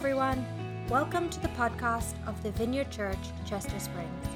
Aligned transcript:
everyone. 0.00 0.46
Welcome 0.88 1.28
to 1.28 1.38
the 1.40 1.48
podcast 1.48 2.14
of 2.26 2.42
the 2.42 2.52
Vineyard 2.52 2.90
Church, 2.90 3.18
Chester 3.44 3.78
Springs. 3.78 4.26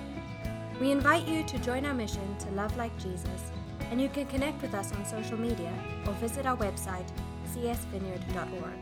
We 0.78 0.90
invite 0.90 1.26
you 1.26 1.42
to 1.42 1.58
join 1.60 1.86
our 1.86 1.94
mission 1.94 2.36
to 2.40 2.50
love 2.50 2.76
like 2.76 2.94
Jesus, 2.98 3.50
and 3.90 3.98
you 3.98 4.10
can 4.10 4.26
connect 4.26 4.60
with 4.60 4.74
us 4.74 4.92
on 4.92 5.06
social 5.06 5.38
media 5.38 5.72
or 6.06 6.12
visit 6.20 6.44
our 6.44 6.58
website, 6.58 7.08
csvineyard.org. 7.54 8.78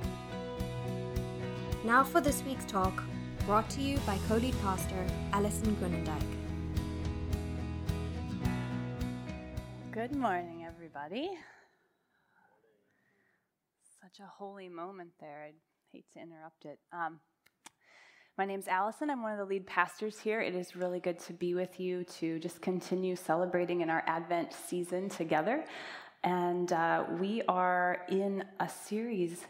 Now 1.85 2.03
for 2.03 2.21
this 2.21 2.43
week's 2.43 2.65
talk, 2.65 3.01
brought 3.47 3.71
to 3.71 3.81
you 3.81 3.99
by 3.99 4.19
co 4.27 4.39
lead 4.39 4.61
pastor 4.61 5.07
Alison 5.33 5.77
Grunendijk. 5.77 6.27
Good 9.93 10.17
morning, 10.17 10.65
everybody. 10.67 11.31
Such 14.03 14.19
a 14.19 14.27
holy 14.27 14.69
moment 14.69 15.13
there. 15.21 15.53
Hate 15.93 16.07
to 16.15 16.21
interrupt 16.21 16.65
it. 16.65 16.79
Um, 16.91 17.21
my 18.39 18.47
name's 18.47 18.67
Allison. 18.67 19.11
I'm 19.11 19.23
one 19.23 19.33
of 19.33 19.39
the 19.39 19.45
lead 19.45 19.67
pastors 19.67 20.19
here. 20.19 20.41
It 20.41 20.55
is 20.55 20.75
really 20.75 21.01
good 21.01 21.19
to 21.21 21.35
be 21.35 21.55
with 21.55 21.79
you 21.79 22.05
to 22.19 22.39
just 22.39 22.63
continue 22.63 23.15
celebrating 23.15 23.83
in 23.83 23.91
our 23.91 24.03
Advent 24.07 24.55
season 24.55 25.11
together. 25.11 25.67
And 26.25 26.73
uh, 26.73 27.05
we 27.21 27.43
are 27.47 28.07
in 28.09 28.43
a 28.59 28.71
series 28.71 29.45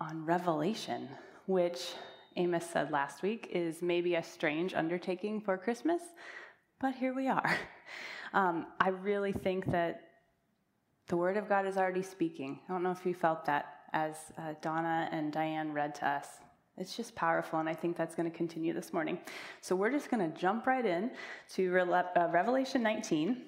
on 0.00 0.24
Revelation, 0.24 1.08
which 1.46 1.94
Amos 2.36 2.64
said 2.64 2.92
last 2.92 3.24
week 3.24 3.48
is 3.50 3.82
maybe 3.82 4.14
a 4.14 4.22
strange 4.22 4.74
undertaking 4.74 5.40
for 5.40 5.58
Christmas, 5.58 6.02
but 6.80 6.94
here 6.94 7.14
we 7.14 7.28
are. 7.28 7.56
Um, 8.34 8.66
I 8.78 8.90
really 8.90 9.32
think 9.32 9.64
that 9.72 10.02
the 11.06 11.16
Word 11.16 11.38
of 11.38 11.48
God 11.48 11.66
is 11.66 11.78
already 11.78 12.02
speaking. 12.02 12.60
I 12.68 12.72
don't 12.74 12.82
know 12.82 12.90
if 12.90 13.06
you 13.06 13.14
felt 13.14 13.46
that 13.46 13.77
as 13.92 14.16
uh, 14.38 14.54
Donna 14.60 15.08
and 15.12 15.32
Diane 15.32 15.72
read 15.72 15.94
to 15.96 16.08
us. 16.08 16.26
It's 16.76 16.96
just 16.96 17.14
powerful, 17.14 17.58
and 17.58 17.68
I 17.68 17.74
think 17.74 17.96
that's 17.96 18.14
going 18.14 18.30
to 18.30 18.36
continue 18.36 18.72
this 18.72 18.92
morning. 18.92 19.18
So 19.60 19.74
we're 19.74 19.90
just 19.90 20.10
going 20.10 20.30
to 20.30 20.38
jump 20.38 20.66
right 20.66 20.86
in 20.86 21.10
to 21.54 21.72
Re- 21.72 21.82
uh, 21.82 22.28
Revelation 22.30 22.82
19. 22.82 23.42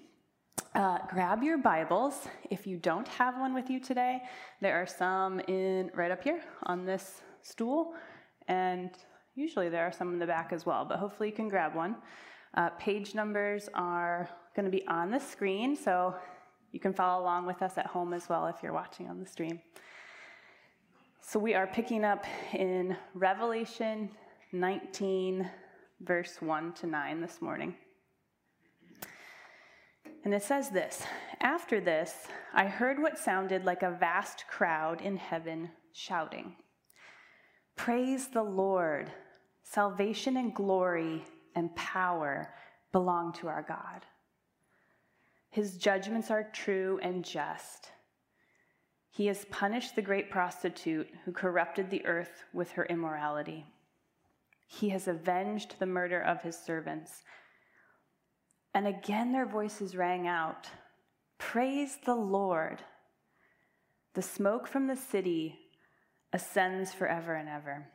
Uh, 0.75 0.99
grab 1.09 1.43
your 1.43 1.59
Bibles. 1.59 2.27
If 2.51 2.67
you 2.67 2.77
don't 2.77 3.07
have 3.09 3.39
one 3.39 3.55
with 3.55 3.71
you 3.71 3.79
today, 3.79 4.23
there 4.61 4.81
are 4.81 4.87
some 4.87 5.41
in 5.41 5.91
right 5.95 6.11
up 6.11 6.25
here 6.25 6.43
on 6.65 6.85
this 6.85 7.23
stool, 7.43 7.95
and 8.49 8.91
usually 9.37 9.69
there 9.69 9.87
are 9.87 9.93
some 9.93 10.13
in 10.13 10.19
the 10.19 10.27
back 10.27 10.53
as 10.53 10.67
well. 10.67 10.85
But 10.85 10.99
hopefully 10.99 11.29
you 11.29 11.35
can 11.35 11.49
grab 11.49 11.75
one. 11.75 11.97
Uh, 12.55 12.71
page 12.71 13.15
numbers 13.15 13.69
are 13.75 14.29
going 14.57 14.65
to 14.65 14.73
be 14.73 14.87
on 14.89 15.11
the 15.11 15.21
screen, 15.21 15.77
so 15.77 16.15
you 16.73 16.81
can 16.81 16.93
follow 16.93 17.23
along 17.23 17.47
with 17.47 17.63
us 17.63 17.79
at 17.79 17.87
home 17.87 18.13
as 18.13 18.29
well 18.29 18.47
if 18.47 18.57
you're 18.63 18.73
watching 18.73 19.09
on 19.09 19.21
the 19.21 19.27
stream. 19.27 19.61
So 21.23 21.39
we 21.39 21.55
are 21.55 21.67
picking 21.67 22.03
up 22.03 22.25
in 22.55 22.97
Revelation 23.15 24.11
19, 24.53 25.49
verse 26.01 26.39
1 26.41 26.73
to 26.73 26.87
9 26.87 27.21
this 27.21 27.41
morning. 27.41 27.75
And 30.25 30.35
it 30.35 30.43
says 30.43 30.71
this 30.71 31.05
After 31.41 31.81
this, 31.81 32.27
I 32.53 32.65
heard 32.67 33.01
what 33.01 33.19
sounded 33.19 33.65
like 33.65 33.83
a 33.83 33.93
vast 33.93 34.47
crowd 34.49 35.03
in 35.03 35.17
heaven 35.17 35.71
shouting, 35.93 36.57
Praise 37.77 38.29
the 38.29 38.43
Lord! 38.43 39.13
Salvation 39.63 40.37
and 40.37 40.53
glory 40.53 41.23
and 41.55 41.75
power 41.77 42.53
belong 42.93 43.33
to 43.35 43.47
our 43.47 43.63
God. 43.63 44.05
His 45.51 45.77
judgments 45.77 46.31
are 46.31 46.51
true 46.53 46.99
and 47.03 47.25
just. 47.25 47.91
He 49.11 49.27
has 49.27 49.45
punished 49.47 49.97
the 49.97 50.03
great 50.03 50.31
prostitute 50.31 51.09
who 51.25 51.33
corrupted 51.33 51.91
the 51.91 52.07
earth 52.07 52.45
with 52.53 52.73
her 52.73 52.87
immorality. 52.87 53.67
He 54.67 54.91
has 54.91 55.09
avenged 55.09 55.79
the 55.79 55.87
murder 55.87 56.21
of 56.21 56.43
his 56.43 56.57
servants. 56.57 57.25
And 58.73 58.87
again 58.87 59.33
their 59.33 59.47
voices 59.47 59.97
rang 59.97 60.29
out 60.29 60.69
Praise 61.39 61.99
the 62.05 62.15
Lord! 62.15 62.83
The 64.15 64.23
smoke 64.23 64.69
from 64.69 64.87
the 64.87 64.97
city 64.97 65.59
ascends 66.33 66.93
forever 66.93 67.35
and 67.35 67.49
ever. 67.49 67.89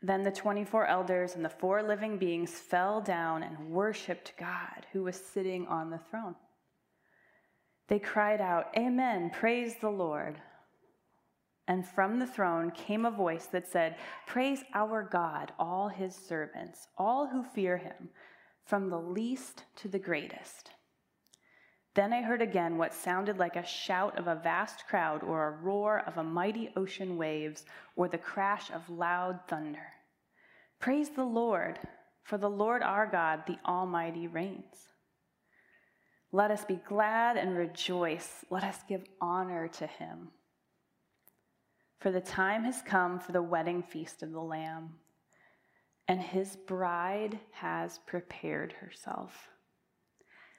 Then 0.00 0.22
the 0.22 0.30
24 0.30 0.86
elders 0.86 1.34
and 1.34 1.44
the 1.44 1.48
four 1.48 1.82
living 1.82 2.18
beings 2.18 2.52
fell 2.52 3.00
down 3.00 3.42
and 3.42 3.70
worshiped 3.70 4.34
God 4.38 4.86
who 4.92 5.02
was 5.02 5.16
sitting 5.16 5.66
on 5.66 5.90
the 5.90 6.00
throne. 6.10 6.36
They 7.88 7.98
cried 7.98 8.40
out, 8.40 8.66
Amen, 8.76 9.30
praise 9.30 9.76
the 9.80 9.90
Lord. 9.90 10.40
And 11.66 11.86
from 11.86 12.18
the 12.18 12.26
throne 12.26 12.70
came 12.70 13.04
a 13.04 13.10
voice 13.10 13.46
that 13.46 13.66
said, 13.66 13.96
Praise 14.26 14.62
our 14.74 15.02
God, 15.02 15.52
all 15.58 15.88
his 15.88 16.14
servants, 16.14 16.88
all 16.96 17.26
who 17.26 17.42
fear 17.42 17.76
him, 17.76 18.10
from 18.64 18.88
the 18.88 19.00
least 19.00 19.64
to 19.76 19.88
the 19.88 19.98
greatest. 19.98 20.70
Then 21.94 22.12
I 22.12 22.22
heard 22.22 22.42
again 22.42 22.78
what 22.78 22.94
sounded 22.94 23.38
like 23.38 23.56
a 23.56 23.66
shout 23.66 24.18
of 24.18 24.28
a 24.28 24.36
vast 24.36 24.86
crowd, 24.86 25.22
or 25.22 25.48
a 25.48 25.62
roar 25.62 26.04
of 26.06 26.16
a 26.16 26.24
mighty 26.24 26.70
ocean 26.76 27.16
waves, 27.16 27.64
or 27.96 28.08
the 28.08 28.18
crash 28.18 28.70
of 28.70 28.88
loud 28.88 29.40
thunder. 29.48 29.92
Praise 30.78 31.10
the 31.10 31.24
Lord, 31.24 31.78
for 32.22 32.38
the 32.38 32.50
Lord 32.50 32.82
our 32.82 33.06
God, 33.06 33.42
the 33.46 33.58
Almighty, 33.66 34.28
reigns. 34.28 34.88
Let 36.30 36.50
us 36.50 36.64
be 36.64 36.80
glad 36.86 37.36
and 37.36 37.56
rejoice. 37.56 38.44
Let 38.50 38.64
us 38.64 38.78
give 38.88 39.04
honor 39.20 39.68
to 39.68 39.86
him. 39.86 40.28
For 42.00 42.10
the 42.10 42.20
time 42.20 42.64
has 42.64 42.82
come 42.82 43.18
for 43.18 43.32
the 43.32 43.42
wedding 43.42 43.82
feast 43.82 44.22
of 44.22 44.32
the 44.32 44.40
Lamb, 44.40 44.90
and 46.06 46.20
his 46.20 46.56
bride 46.56 47.40
has 47.52 47.98
prepared 48.06 48.72
herself. 48.72 49.48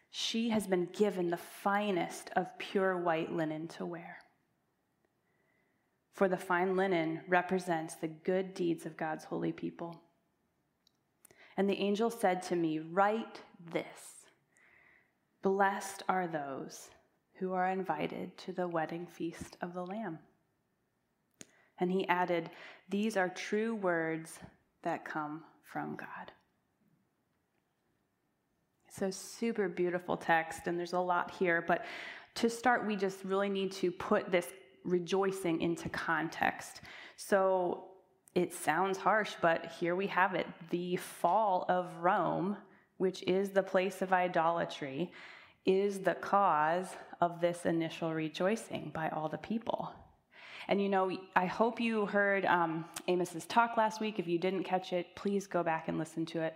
She 0.10 0.50
has 0.50 0.66
been 0.68 0.90
given 0.92 1.30
the 1.30 1.38
finest 1.38 2.32
of 2.36 2.58
pure 2.58 2.98
white 2.98 3.32
linen 3.32 3.68
to 3.70 3.86
wear. 3.86 4.18
For 6.14 6.28
the 6.28 6.36
fine 6.36 6.76
linen 6.76 7.22
represents 7.28 7.96
the 7.96 8.08
good 8.08 8.54
deeds 8.54 8.86
of 8.86 8.98
God's 8.98 9.24
holy 9.24 9.54
people. 9.54 10.02
And 11.56 11.70
the 11.70 11.80
angel 11.80 12.10
said 12.10 12.42
to 12.44 12.56
me, 12.56 12.80
Write 12.80 13.42
this 13.72 14.19
Blessed 15.42 16.04
are 16.10 16.28
those 16.28 16.90
who 17.36 17.54
are 17.54 17.70
invited 17.70 18.38
to 18.38 18.52
the 18.52 18.68
wedding 18.68 19.08
feast 19.08 19.58
of 19.62 19.74
the 19.74 19.86
Lamb. 19.86 20.20
And 21.80 21.90
he 21.90 22.08
added, 22.10 22.50
These 22.90 23.16
are 23.16 23.30
true 23.30 23.76
words 23.76 24.40
that 24.84 25.06
come 25.06 25.44
from 25.64 25.96
God. 25.96 26.34
So, 28.92 29.10
super 29.12 29.70
beautiful 29.70 30.18
text, 30.18 30.68
and 30.68 30.78
there's 30.78 30.94
a 30.94 31.00
lot 31.00 31.32
here. 31.32 31.64
But 31.66 31.86
to 32.36 32.50
start, 32.50 32.86
we 32.86 32.98
just 32.98 33.24
really 33.24 33.50
need 33.50 33.72
to 33.74 33.92
put 33.92 34.32
this 34.32 34.48
rejoicing 34.84 35.62
into 35.62 35.88
context. 35.90 36.82
So, 37.16 37.86
it 38.36 38.54
sounds 38.54 38.98
harsh, 38.98 39.36
but 39.42 39.72
here 39.80 39.96
we 39.96 40.08
have 40.08 40.36
it. 40.36 40.48
The 40.70 40.98
fall 40.98 41.66
of 41.70 41.88
Rome 42.02 42.58
which 43.00 43.24
is 43.24 43.50
the 43.50 43.64
place 43.64 44.04
of 44.04 44.14
idolatry, 44.14 45.12
is 45.66 46.00
the 46.00 46.14
cause 46.16 46.88
of 47.20 47.42
this 47.42 47.66
initial 47.66 48.14
rejoicing 48.14 48.92
by 48.94 49.10
all 49.10 49.28
the 49.28 49.38
people. 49.38 49.92
And 50.68 50.80
you 50.80 50.88
know, 50.88 51.12
I 51.36 51.48
hope 51.48 51.82
you 51.82 52.06
heard 52.06 52.46
um, 52.46 52.86
Amos's 53.08 53.46
talk 53.46 53.76
last 53.76 54.00
week. 54.00 54.20
If 54.20 54.28
you 54.28 54.38
didn't 54.38 54.64
catch 54.64 54.94
it, 54.94 55.08
please 55.16 55.48
go 55.48 55.64
back 55.64 55.88
and 55.88 55.98
listen 55.98 56.26
to 56.28 56.42
it. 56.42 56.56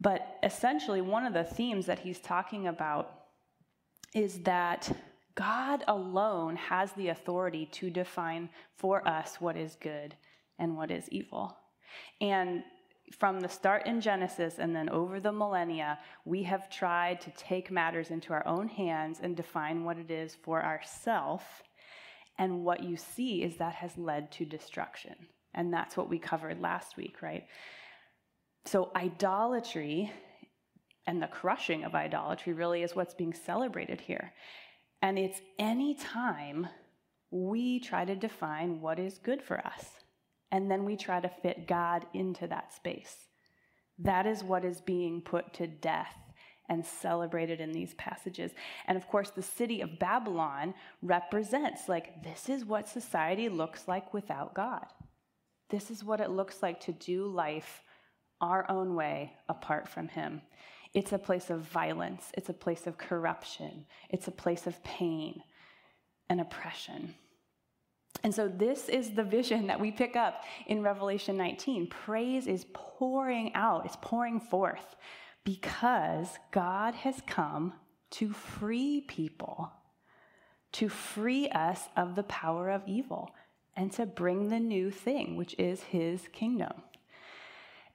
But 0.00 0.38
essentially, 0.42 1.02
one 1.02 1.26
of 1.26 1.34
the 1.34 1.44
themes 1.44 1.86
that 1.86 1.98
he's 1.98 2.20
talking 2.20 2.68
about 2.68 3.12
is 4.14 4.38
that 4.40 4.90
God 5.34 5.84
alone 5.88 6.56
has 6.56 6.92
the 6.92 7.08
authority 7.08 7.66
to 7.72 7.90
define 7.90 8.48
for 8.76 9.06
us 9.06 9.40
what 9.40 9.56
is 9.56 9.76
good 9.80 10.14
and 10.58 10.76
what 10.76 10.90
is 10.90 11.08
evil. 11.10 11.56
And 12.20 12.62
from 13.16 13.40
the 13.40 13.48
start 13.48 13.86
in 13.86 14.00
Genesis 14.00 14.58
and 14.58 14.74
then 14.74 14.88
over 14.88 15.20
the 15.20 15.32
millennia, 15.32 15.98
we 16.24 16.42
have 16.44 16.70
tried 16.70 17.20
to 17.22 17.30
take 17.32 17.70
matters 17.70 18.10
into 18.10 18.32
our 18.32 18.46
own 18.46 18.68
hands 18.68 19.20
and 19.22 19.36
define 19.36 19.84
what 19.84 19.98
it 19.98 20.10
is 20.10 20.36
for 20.42 20.64
ourselves. 20.64 21.44
And 22.38 22.64
what 22.64 22.82
you 22.82 22.96
see 22.96 23.42
is 23.42 23.56
that 23.56 23.74
has 23.74 23.96
led 23.96 24.30
to 24.32 24.44
destruction. 24.44 25.14
And 25.54 25.72
that's 25.72 25.96
what 25.96 26.08
we 26.08 26.18
covered 26.18 26.60
last 26.60 26.96
week, 26.96 27.22
right? 27.22 27.44
So, 28.64 28.90
idolatry 28.94 30.12
and 31.06 31.22
the 31.22 31.26
crushing 31.26 31.84
of 31.84 31.94
idolatry 31.94 32.52
really 32.52 32.82
is 32.82 32.94
what's 32.94 33.14
being 33.14 33.32
celebrated 33.32 34.00
here. 34.00 34.32
And 35.00 35.18
it's 35.18 35.40
any 35.58 35.94
time 35.94 36.68
we 37.30 37.80
try 37.80 38.04
to 38.04 38.14
define 38.14 38.80
what 38.80 38.98
is 38.98 39.18
good 39.18 39.42
for 39.42 39.58
us 39.66 39.97
and 40.50 40.70
then 40.70 40.84
we 40.84 40.96
try 40.96 41.20
to 41.20 41.28
fit 41.28 41.66
God 41.66 42.06
into 42.14 42.46
that 42.46 42.72
space. 42.72 43.14
That 43.98 44.26
is 44.26 44.44
what 44.44 44.64
is 44.64 44.80
being 44.80 45.20
put 45.20 45.52
to 45.54 45.66
death 45.66 46.14
and 46.68 46.84
celebrated 46.84 47.60
in 47.60 47.72
these 47.72 47.94
passages. 47.94 48.52
And 48.86 48.96
of 48.96 49.08
course, 49.08 49.30
the 49.30 49.42
city 49.42 49.80
of 49.80 49.98
Babylon 49.98 50.74
represents 51.02 51.88
like 51.88 52.22
this 52.22 52.48
is 52.48 52.64
what 52.64 52.88
society 52.88 53.48
looks 53.48 53.88
like 53.88 54.12
without 54.12 54.54
God. 54.54 54.86
This 55.70 55.90
is 55.90 56.04
what 56.04 56.20
it 56.20 56.30
looks 56.30 56.62
like 56.62 56.80
to 56.80 56.92
do 56.92 57.26
life 57.26 57.82
our 58.40 58.70
own 58.70 58.94
way 58.94 59.32
apart 59.48 59.88
from 59.88 60.08
Him. 60.08 60.42
It's 60.94 61.12
a 61.12 61.18
place 61.18 61.50
of 61.50 61.60
violence, 61.60 62.30
it's 62.34 62.48
a 62.48 62.54
place 62.54 62.86
of 62.86 62.96
corruption, 62.96 63.86
it's 64.08 64.28
a 64.28 64.32
place 64.32 64.66
of 64.66 64.82
pain 64.84 65.42
and 66.30 66.40
oppression. 66.40 67.14
And 68.24 68.34
so, 68.34 68.48
this 68.48 68.88
is 68.88 69.14
the 69.14 69.22
vision 69.22 69.66
that 69.68 69.80
we 69.80 69.90
pick 69.90 70.16
up 70.16 70.42
in 70.66 70.82
Revelation 70.82 71.36
19. 71.36 71.86
Praise 71.88 72.46
is 72.46 72.66
pouring 72.72 73.54
out, 73.54 73.84
it's 73.84 73.96
pouring 74.00 74.40
forth 74.40 74.96
because 75.44 76.28
God 76.50 76.94
has 76.94 77.22
come 77.26 77.72
to 78.10 78.32
free 78.32 79.02
people, 79.02 79.70
to 80.72 80.88
free 80.88 81.48
us 81.50 81.88
of 81.96 82.16
the 82.16 82.24
power 82.24 82.70
of 82.70 82.82
evil, 82.86 83.30
and 83.76 83.92
to 83.92 84.06
bring 84.06 84.48
the 84.48 84.58
new 84.58 84.90
thing, 84.90 85.36
which 85.36 85.54
is 85.58 85.82
his 85.84 86.26
kingdom. 86.32 86.72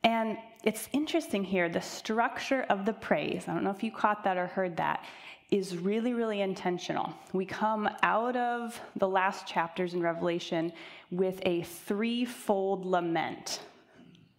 And 0.03 0.37
it's 0.63 0.89
interesting 0.91 1.43
here, 1.43 1.69
the 1.69 1.81
structure 1.81 2.65
of 2.69 2.85
the 2.85 2.93
praise, 2.93 3.45
I 3.47 3.53
don't 3.53 3.63
know 3.63 3.69
if 3.69 3.83
you 3.83 3.91
caught 3.91 4.23
that 4.23 4.37
or 4.37 4.47
heard 4.47 4.77
that, 4.77 5.05
is 5.51 5.77
really, 5.77 6.13
really 6.13 6.41
intentional. 6.41 7.13
We 7.31 7.45
come 7.45 7.89
out 8.01 8.35
of 8.35 8.79
the 8.95 9.07
last 9.07 9.47
chapters 9.47 9.93
in 9.93 10.01
Revelation 10.01 10.73
with 11.11 11.39
a 11.43 11.63
threefold 11.63 12.85
lament. 12.85 13.61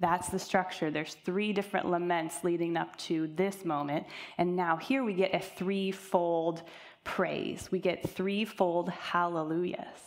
That's 0.00 0.28
the 0.28 0.38
structure. 0.38 0.90
There's 0.90 1.14
three 1.24 1.52
different 1.52 1.88
laments 1.88 2.42
leading 2.42 2.76
up 2.76 2.96
to 2.96 3.28
this 3.36 3.64
moment. 3.64 4.06
And 4.38 4.56
now 4.56 4.76
here 4.76 5.04
we 5.04 5.14
get 5.14 5.34
a 5.34 5.40
threefold 5.40 6.62
praise. 7.04 7.68
We 7.70 7.78
get 7.78 8.08
threefold 8.10 8.90
hallelujahs. 8.90 10.00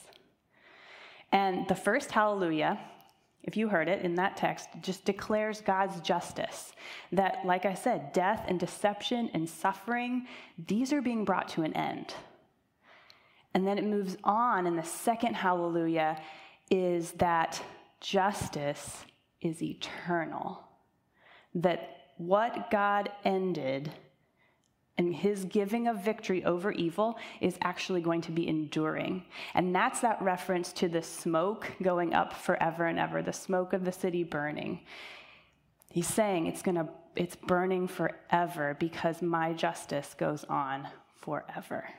And 1.32 1.68
the 1.68 1.76
first 1.76 2.12
hallelujah, 2.12 2.80
if 3.44 3.56
you 3.56 3.70
heard 3.70 3.88
it 3.88 4.02
in 4.04 4.16
that 4.16 4.36
text, 4.36 4.70
just 4.82 5.06
declares 5.06 5.62
God's 5.62 6.02
justice. 6.02 6.74
That, 7.12 7.46
like 7.46 7.66
I 7.66 7.74
said, 7.74 8.12
death 8.12 8.44
and 8.48 8.60
deception 8.60 9.30
and 9.34 9.50
suffering, 9.50 10.28
these 10.68 10.92
are 10.92 11.02
being 11.02 11.24
brought 11.24 11.48
to 11.50 11.64
an 11.64 11.74
end. 11.74 12.14
And 13.54 13.66
then 13.66 13.78
it 13.78 13.86
moves 13.86 14.18
on, 14.24 14.68
and 14.68 14.78
the 14.78 14.84
second 14.84 15.36
hallelujah 15.36 16.22
is 16.70 17.14
that 17.14 17.62
justice 18.02 19.06
is 19.42 19.64
eternal. 19.64 20.64
That 21.56 21.98
what 22.18 22.70
God 22.70 23.10
ended 23.24 23.92
and 24.98 25.16
his 25.16 25.46
giving 25.46 25.88
of 25.88 26.04
victory 26.04 26.44
over 26.44 26.72
evil 26.72 27.18
is 27.40 27.58
actually 27.62 28.02
going 28.02 28.22
to 28.22 28.32
be 28.32 28.48
enduring. 28.48 29.24
And 29.54 29.74
that's 29.74 30.02
that 30.02 30.22
reference 30.22 30.74
to 30.74 30.90
the 30.90 31.04
smoke 31.04 31.72
going 31.82 32.14
up 32.14 32.34
forever 32.34 32.86
and 32.88 32.98
ever, 32.98 33.22
the 33.22 33.34
smoke 33.34 33.74
of 33.74 33.86
the 33.86 33.92
city 33.92 34.24
burning. 34.24 34.80
He's 35.90 36.08
saying 36.08 36.48
it's 36.48 36.62
going 36.62 36.76
to 36.76 36.88
it's 37.16 37.36
burning 37.36 37.88
forever 37.88 38.78
because 38.80 39.24
my 39.24 39.52
justice 39.54 40.16
goes 40.18 40.44
on 40.44 40.88
forever. 41.22 41.90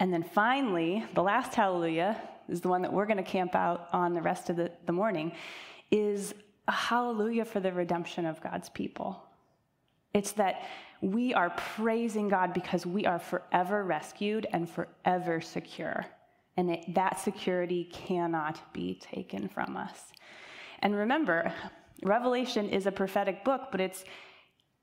And 0.00 0.12
then 0.12 0.22
finally, 0.22 1.04
the 1.14 1.22
last 1.22 1.54
hallelujah 1.54 2.20
is 2.48 2.62
the 2.62 2.68
one 2.68 2.82
that 2.82 2.92
we're 2.92 3.06
going 3.06 3.18
to 3.18 3.22
camp 3.22 3.54
out 3.54 3.88
on 3.92 4.14
the 4.14 4.22
rest 4.22 4.50
of 4.50 4.56
the, 4.56 4.72
the 4.86 4.92
morning, 4.92 5.32
is 5.90 6.34
a 6.66 6.72
hallelujah 6.72 7.44
for 7.44 7.60
the 7.60 7.72
redemption 7.72 8.26
of 8.26 8.40
God's 8.40 8.70
people. 8.70 9.23
It's 10.14 10.32
that 10.32 10.62
we 11.00 11.34
are 11.34 11.50
praising 11.50 12.28
God 12.28 12.54
because 12.54 12.86
we 12.86 13.04
are 13.04 13.18
forever 13.18 13.84
rescued 13.84 14.46
and 14.52 14.68
forever 14.68 15.40
secure. 15.40 16.06
And 16.56 16.70
it, 16.70 16.94
that 16.94 17.18
security 17.18 17.84
cannot 17.92 18.72
be 18.72 18.94
taken 18.94 19.48
from 19.48 19.76
us. 19.76 20.12
And 20.78 20.94
remember, 20.94 21.52
Revelation 22.02 22.68
is 22.68 22.86
a 22.86 22.92
prophetic 22.92 23.44
book, 23.44 23.68
but 23.72 23.80
it's, 23.80 24.04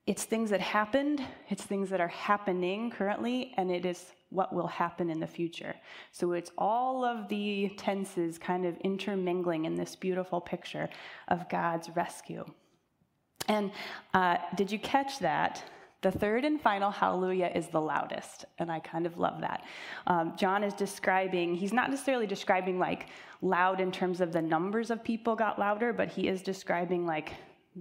it's 0.05 0.25
things 0.25 0.49
that 0.49 0.61
happened, 0.61 1.23
it's 1.49 1.63
things 1.63 1.89
that 1.89 2.01
are 2.01 2.07
happening 2.07 2.91
currently, 2.91 3.53
and 3.57 3.71
it 3.71 3.85
is 3.85 4.11
what 4.29 4.53
will 4.53 4.67
happen 4.67 5.09
in 5.09 5.19
the 5.19 5.27
future. 5.27 5.75
So 6.11 6.31
it's 6.33 6.51
all 6.57 7.05
of 7.05 7.27
the 7.29 7.69
tenses 7.77 8.37
kind 8.37 8.65
of 8.65 8.77
intermingling 8.77 9.65
in 9.65 9.75
this 9.75 9.95
beautiful 9.95 10.41
picture 10.41 10.89
of 11.27 11.47
God's 11.49 11.89
rescue. 11.95 12.45
And 13.47 13.71
uh, 14.13 14.37
did 14.55 14.71
you 14.71 14.79
catch 14.79 15.19
that? 15.19 15.63
The 16.01 16.11
third 16.11 16.45
and 16.45 16.59
final 16.59 16.89
hallelujah 16.89 17.51
is 17.53 17.67
the 17.67 17.79
loudest, 17.79 18.45
and 18.57 18.71
I 18.71 18.79
kind 18.79 19.05
of 19.05 19.19
love 19.19 19.39
that. 19.41 19.65
Um, 20.07 20.33
John 20.35 20.63
is 20.63 20.73
describing, 20.73 21.53
he's 21.53 21.73
not 21.73 21.91
necessarily 21.91 22.25
describing 22.25 22.79
like 22.79 23.07
loud 23.43 23.79
in 23.79 23.91
terms 23.91 24.19
of 24.19 24.31
the 24.31 24.41
numbers 24.41 24.89
of 24.89 25.03
people 25.03 25.35
got 25.35 25.59
louder, 25.59 25.93
but 25.93 26.07
he 26.07 26.27
is 26.27 26.41
describing 26.41 27.05
like 27.05 27.33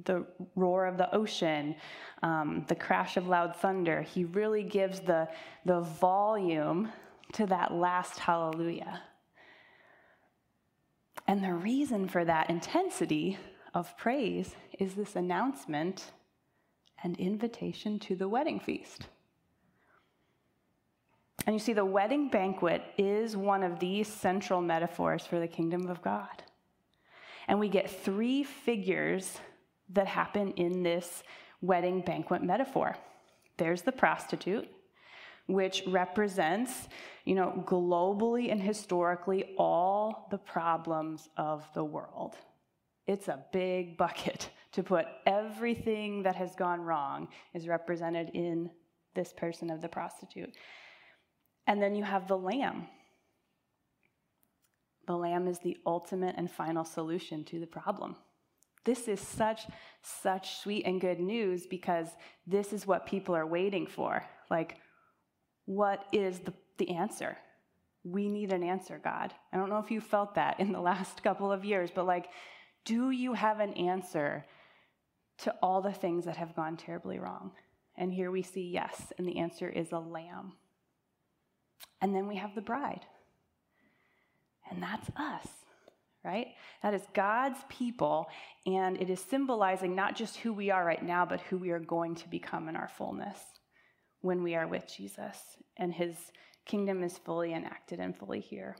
the 0.04 0.26
roar 0.54 0.84
of 0.84 0.98
the 0.98 1.12
ocean, 1.14 1.74
um, 2.22 2.64
the 2.68 2.74
crash 2.74 3.16
of 3.16 3.26
loud 3.26 3.56
thunder. 3.56 4.02
He 4.02 4.24
really 4.24 4.64
gives 4.64 5.00
the, 5.00 5.26
the 5.64 5.80
volume 5.80 6.90
to 7.32 7.46
that 7.46 7.72
last 7.72 8.18
hallelujah. 8.18 9.00
And 11.26 11.42
the 11.42 11.54
reason 11.54 12.06
for 12.06 12.24
that 12.24 12.50
intensity 12.50 13.38
of 13.74 13.96
praise 13.96 14.54
is 14.78 14.94
this 14.94 15.16
announcement 15.16 16.12
and 17.02 17.18
invitation 17.18 17.98
to 18.00 18.16
the 18.16 18.28
wedding 18.28 18.60
feast. 18.60 19.06
And 21.46 21.54
you 21.54 21.60
see, 21.60 21.72
the 21.72 21.84
wedding 21.84 22.28
banquet 22.28 22.82
is 22.98 23.36
one 23.36 23.62
of 23.62 23.78
these 23.78 24.08
central 24.08 24.60
metaphors 24.60 25.24
for 25.24 25.40
the 25.40 25.48
kingdom 25.48 25.88
of 25.88 26.02
God. 26.02 26.42
And 27.48 27.58
we 27.58 27.68
get 27.68 27.90
three 27.90 28.44
figures 28.44 29.38
that 29.88 30.06
happen 30.06 30.52
in 30.52 30.82
this 30.82 31.22
wedding 31.62 32.02
banquet 32.02 32.42
metaphor. 32.42 32.96
There's 33.56 33.82
the 33.82 33.92
prostitute, 33.92 34.68
which 35.46 35.82
represents, 35.86 36.88
you 37.24 37.34
know, 37.34 37.64
globally 37.66 38.52
and 38.52 38.60
historically 38.60 39.54
all 39.58 40.28
the 40.30 40.38
problems 40.38 41.28
of 41.36 41.66
the 41.74 41.84
world. 41.84 42.36
It's 43.06 43.28
a 43.28 43.44
big 43.52 43.96
bucket 43.98 44.50
to 44.72 44.82
put 44.82 45.06
everything 45.26 46.22
that 46.22 46.36
has 46.36 46.54
gone 46.54 46.80
wrong 46.80 47.28
is 47.54 47.66
represented 47.66 48.30
in 48.34 48.70
this 49.14 49.32
person 49.32 49.70
of 49.70 49.80
the 49.80 49.88
prostitute. 49.88 50.52
And 51.66 51.82
then 51.82 51.94
you 51.94 52.04
have 52.04 52.28
the 52.28 52.38
lamb. 52.38 52.86
The 55.06 55.16
lamb 55.16 55.48
is 55.48 55.58
the 55.58 55.76
ultimate 55.86 56.36
and 56.38 56.50
final 56.50 56.84
solution 56.84 57.44
to 57.46 57.58
the 57.58 57.66
problem. 57.66 58.16
This 58.84 59.08
is 59.08 59.20
such, 59.20 59.66
such 60.02 60.58
sweet 60.60 60.86
and 60.86 61.00
good 61.00 61.20
news 61.20 61.66
because 61.66 62.08
this 62.46 62.72
is 62.72 62.86
what 62.86 63.06
people 63.06 63.34
are 63.34 63.46
waiting 63.46 63.86
for. 63.86 64.24
Like, 64.50 64.76
what 65.66 66.06
is 66.12 66.38
the, 66.40 66.54
the 66.78 66.90
answer? 66.90 67.36
We 68.04 68.28
need 68.28 68.52
an 68.52 68.62
answer, 68.62 69.00
God. 69.02 69.34
I 69.52 69.58
don't 69.58 69.68
know 69.68 69.78
if 69.78 69.90
you 69.90 70.00
felt 70.00 70.36
that 70.36 70.60
in 70.60 70.72
the 70.72 70.80
last 70.92 71.22
couple 71.22 71.52
of 71.52 71.64
years, 71.64 71.90
but 71.94 72.06
like, 72.06 72.28
do 72.84 73.10
you 73.10 73.34
have 73.34 73.60
an 73.60 73.74
answer 73.74 74.44
to 75.38 75.54
all 75.62 75.80
the 75.80 75.92
things 75.92 76.24
that 76.24 76.36
have 76.36 76.56
gone 76.56 76.76
terribly 76.76 77.18
wrong? 77.18 77.52
And 77.96 78.12
here 78.12 78.30
we 78.30 78.42
see 78.42 78.68
yes, 78.68 79.12
and 79.18 79.26
the 79.26 79.38
answer 79.38 79.68
is 79.68 79.92
a 79.92 79.98
lamb. 79.98 80.52
And 82.00 82.14
then 82.14 82.26
we 82.26 82.36
have 82.36 82.54
the 82.54 82.60
bride, 82.60 83.04
and 84.70 84.82
that's 84.82 85.10
us 85.16 85.46
right? 86.24 86.48
That 86.82 86.94
is 86.94 87.02
God's 87.14 87.58
people, 87.68 88.28
and 88.66 89.00
it 89.00 89.10
is 89.10 89.20
symbolizing 89.20 89.94
not 89.94 90.16
just 90.16 90.36
who 90.36 90.52
we 90.52 90.70
are 90.70 90.84
right 90.84 91.02
now, 91.02 91.24
but 91.24 91.40
who 91.42 91.56
we 91.56 91.70
are 91.70 91.80
going 91.80 92.14
to 92.16 92.28
become 92.28 92.68
in 92.68 92.76
our 92.76 92.88
fullness 92.88 93.38
when 94.20 94.42
we 94.42 94.54
are 94.54 94.66
with 94.66 94.86
Jesus 94.86 95.38
and 95.78 95.92
his 95.92 96.14
kingdom 96.66 97.02
is 97.02 97.16
fully 97.18 97.54
enacted 97.54 98.00
and 98.00 98.16
fully 98.16 98.40
here. 98.40 98.76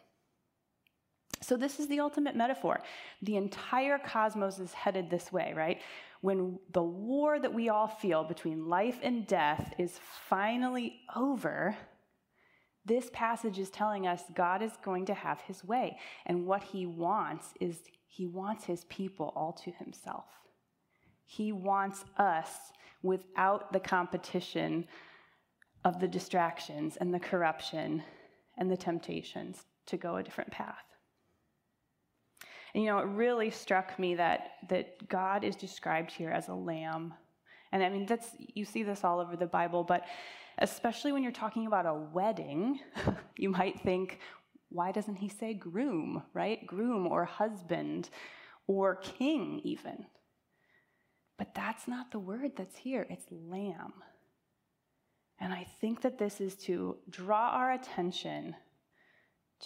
So, 1.43 1.57
this 1.57 1.81
is 1.81 1.89
the 1.89 2.01
ultimate 2.01 2.37
metaphor. 2.37 2.81
The 3.23 3.37
entire 3.37 3.99
cosmos 3.99 4.59
is 4.59 4.75
headed 4.75 5.09
this 5.09 5.33
way, 5.33 5.55
right? 5.57 5.81
When 6.21 6.59
the 6.73 6.83
war 6.83 7.41
that 7.41 7.55
we 7.55 7.71
all 7.71 7.89
feel 7.89 8.25
between 8.25 8.69
life 8.69 8.99
and 9.03 9.27
death 9.27 9.73
is 9.79 9.99
finally 10.29 11.01
over, 11.17 11.77
this 12.85 13.11
passage 13.13 13.59
is 13.59 13.71
telling 13.71 14.07
us 14.07 14.23
God 14.35 14.63
is 14.63 14.73
going 14.85 15.07
to 15.07 15.15
have 15.15 15.41
his 15.43 15.65
way. 15.65 15.99
And 16.27 16.47
what 16.47 16.63
he 16.63 16.87
wants 16.87 17.49
is 17.59 17.79
he 18.07 18.27
wants 18.27 18.65
his 18.65 18.85
people 18.85 19.33
all 19.35 19.53
to 19.65 19.71
himself. 19.71 20.25
He 21.25 21.53
wants 21.53 22.05
us 22.19 22.51
without 23.03 23.73
the 23.73 23.81
competition 23.81 24.87
of 25.85 26.01
the 26.01 26.09
distractions 26.09 26.97
and 26.97 27.15
the 27.15 27.21
corruption 27.21 28.03
and 28.59 28.71
the 28.71 28.77
temptations 28.77 29.65
to 29.87 29.97
go 29.97 30.17
a 30.17 30.23
different 30.23 30.51
path. 30.51 30.90
And 32.75 32.85
you 32.85 32.91
know, 32.91 32.99
it 32.99 33.07
really 33.07 33.51
struck 33.51 33.99
me 33.99 34.15
that, 34.17 34.53
that 34.69 35.09
God 35.09 35.45
is 35.45 35.57
described 35.57 36.11
here 36.11 36.31
as 36.31 36.49
a 36.49 36.55
lamb 36.55 37.15
And 37.73 37.83
I 37.83 37.89
mean, 37.89 38.07
that's, 38.07 38.29
you 38.39 38.65
see 38.65 38.83
this 38.83 39.05
all 39.05 39.21
over 39.21 39.37
the 39.37 39.47
Bible, 39.47 39.85
but 39.85 40.05
especially 40.59 41.13
when 41.13 41.23
you're 41.23 41.33
talking 41.33 41.67
about 41.67 41.87
a 41.87 41.95
wedding, 41.95 42.81
you 43.37 43.51
might 43.51 43.81
think, 43.81 44.21
why 44.71 44.93
doesn't 44.93 45.17
he 45.17 45.29
say 45.29 45.55
groom, 45.55 46.23
right? 46.35 46.67
Groom 46.67 47.07
or 47.07 47.25
husband 47.25 48.11
or 48.67 48.97
king, 48.97 49.61
even. 49.65 50.07
But 51.39 51.55
that's 51.55 51.89
not 51.89 52.13
the 52.13 52.19
word 52.19 52.53
that's 52.57 52.77
here, 52.77 53.07
it's 53.11 53.27
lamb. 53.31 53.95
And 55.41 55.53
I 55.53 55.67
think 55.81 56.03
that 56.03 56.19
this 56.19 56.41
is 56.41 56.55
to 56.67 56.99
draw 57.09 57.51
our 57.51 57.73
attention 57.73 58.55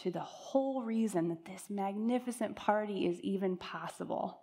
to 0.02 0.10
the 0.10 0.20
whole 0.20 0.82
reason 0.82 1.28
that 1.28 1.44
this 1.44 1.64
magnificent 1.70 2.56
party 2.56 3.06
is 3.06 3.20
even 3.20 3.56
possible. 3.56 4.40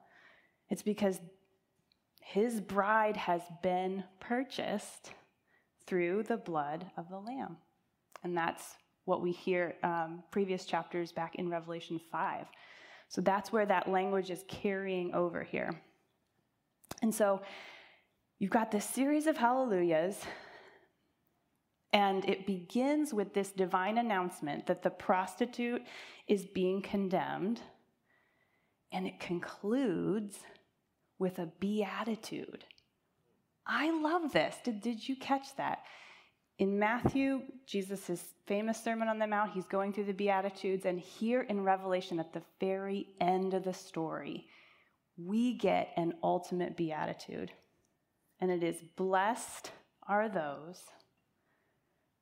It's 0.69 0.81
because 0.81 1.19
his 2.21 2.61
bride 2.61 3.17
has 3.17 3.41
been 3.61 4.03
purchased 4.19 5.11
through 5.85 6.23
the 6.23 6.37
blood 6.37 6.89
of 6.95 7.09
the 7.09 7.19
Lamb. 7.19 7.57
And 8.23 8.37
that's 8.37 8.63
what 9.05 9.21
we 9.21 9.31
hear 9.31 9.75
um, 9.83 10.23
previous 10.31 10.65
chapters 10.65 11.11
back 11.11 11.35
in 11.35 11.49
Revelation 11.49 11.99
5. 12.11 12.45
So 13.09 13.19
that's 13.19 13.51
where 13.51 13.65
that 13.65 13.89
language 13.89 14.29
is 14.29 14.45
carrying 14.47 15.13
over 15.13 15.43
here. 15.43 15.81
And 17.01 17.13
so 17.13 17.41
you've 18.39 18.51
got 18.51 18.71
this 18.71 18.85
series 18.85 19.27
of 19.27 19.35
hallelujahs 19.35 20.21
and 21.93 22.27
it 22.27 22.45
begins 22.45 23.13
with 23.13 23.33
this 23.33 23.51
divine 23.51 23.97
announcement 23.97 24.65
that 24.67 24.81
the 24.81 24.89
prostitute 24.89 25.83
is 26.27 26.45
being 26.45 26.81
condemned. 26.81 27.61
And 28.93 29.05
it 29.05 29.19
concludes 29.19 30.37
with 31.19 31.39
a 31.39 31.49
beatitude. 31.59 32.65
I 33.65 33.91
love 33.91 34.31
this. 34.31 34.55
Did, 34.63 34.81
did 34.81 35.07
you 35.07 35.15
catch 35.15 35.55
that? 35.57 35.83
In 36.59 36.77
Matthew, 36.77 37.41
Jesus' 37.65 38.23
famous 38.45 38.81
Sermon 38.81 39.07
on 39.07 39.19
the 39.19 39.27
Mount, 39.27 39.51
he's 39.51 39.65
going 39.65 39.93
through 39.93 40.05
the 40.05 40.13
Beatitudes. 40.13 40.85
And 40.85 40.99
here 40.99 41.41
in 41.41 41.63
Revelation, 41.63 42.19
at 42.19 42.33
the 42.33 42.43
very 42.59 43.07
end 43.19 43.53
of 43.53 43.63
the 43.63 43.73
story, 43.73 44.47
we 45.17 45.57
get 45.57 45.89
an 45.97 46.13
ultimate 46.23 46.77
beatitude. 46.77 47.51
And 48.39 48.51
it 48.51 48.63
is 48.63 48.81
blessed 48.95 49.71
are 50.07 50.29
those 50.29 50.81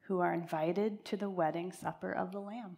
who 0.09 0.21
are 0.21 0.33
invited 0.33 1.05
to 1.05 1.15
the 1.15 1.29
wedding 1.29 1.71
supper 1.71 2.11
of 2.11 2.31
the 2.31 2.39
Lamb. 2.39 2.75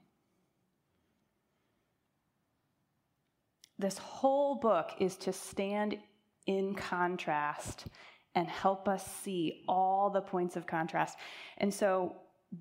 This 3.79 3.97
whole 3.97 4.55
book 4.55 4.91
is 4.99 5.15
to 5.15 5.31
stand 5.31 5.97
in 6.45 6.75
contrast 6.75 7.87
and 8.35 8.49
help 8.49 8.89
us 8.89 9.07
see 9.23 9.63
all 9.69 10.09
the 10.09 10.19
points 10.19 10.57
of 10.57 10.67
contrast. 10.67 11.17
And 11.57 11.73
so, 11.73 12.17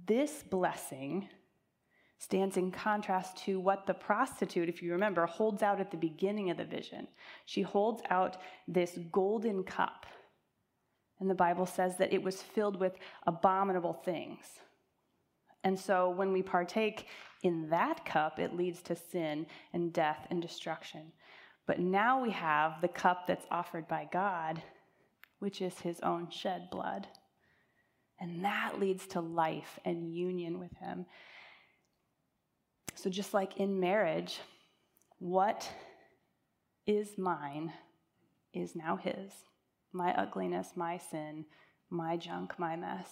this 0.06 0.44
blessing 0.48 1.28
stands 2.18 2.56
in 2.56 2.70
contrast 2.70 3.38
to 3.38 3.58
what 3.58 3.88
the 3.88 3.94
prostitute, 3.94 4.68
if 4.68 4.82
you 4.82 4.92
remember, 4.92 5.26
holds 5.26 5.64
out 5.64 5.80
at 5.80 5.90
the 5.90 5.96
beginning 5.96 6.50
of 6.50 6.58
the 6.58 6.64
vision. 6.64 7.08
She 7.44 7.62
holds 7.62 8.02
out 8.08 8.36
this 8.68 8.96
golden 9.10 9.64
cup 9.64 10.06
and 11.20 11.28
the 11.28 11.34
Bible 11.34 11.66
says 11.66 11.96
that 11.98 12.12
it 12.12 12.22
was 12.22 12.42
filled 12.42 12.80
with 12.80 12.94
abominable 13.26 13.92
things. 13.92 14.46
And 15.62 15.78
so 15.78 16.08
when 16.08 16.32
we 16.32 16.42
partake 16.42 17.06
in 17.42 17.68
that 17.68 18.04
cup, 18.06 18.38
it 18.38 18.56
leads 18.56 18.80
to 18.82 18.96
sin 18.96 19.46
and 19.74 19.92
death 19.92 20.26
and 20.30 20.40
destruction. 20.40 21.12
But 21.66 21.78
now 21.78 22.20
we 22.20 22.30
have 22.30 22.80
the 22.80 22.88
cup 22.88 23.26
that's 23.26 23.46
offered 23.50 23.86
by 23.86 24.08
God, 24.10 24.62
which 25.38 25.60
is 25.60 25.78
his 25.78 26.00
own 26.00 26.30
shed 26.30 26.68
blood. 26.70 27.06
And 28.18 28.44
that 28.44 28.80
leads 28.80 29.06
to 29.08 29.20
life 29.20 29.78
and 29.84 30.14
union 30.14 30.58
with 30.58 30.74
him. 30.78 31.06
So, 32.94 33.08
just 33.08 33.32
like 33.32 33.58
in 33.58 33.80
marriage, 33.80 34.40
what 35.18 35.70
is 36.86 37.16
mine 37.16 37.72
is 38.52 38.74
now 38.74 38.96
his 38.96 39.32
my 39.92 40.14
ugliness, 40.14 40.72
my 40.76 40.98
sin, 40.98 41.44
my 41.90 42.16
junk, 42.16 42.58
my 42.58 42.76
mess. 42.76 43.10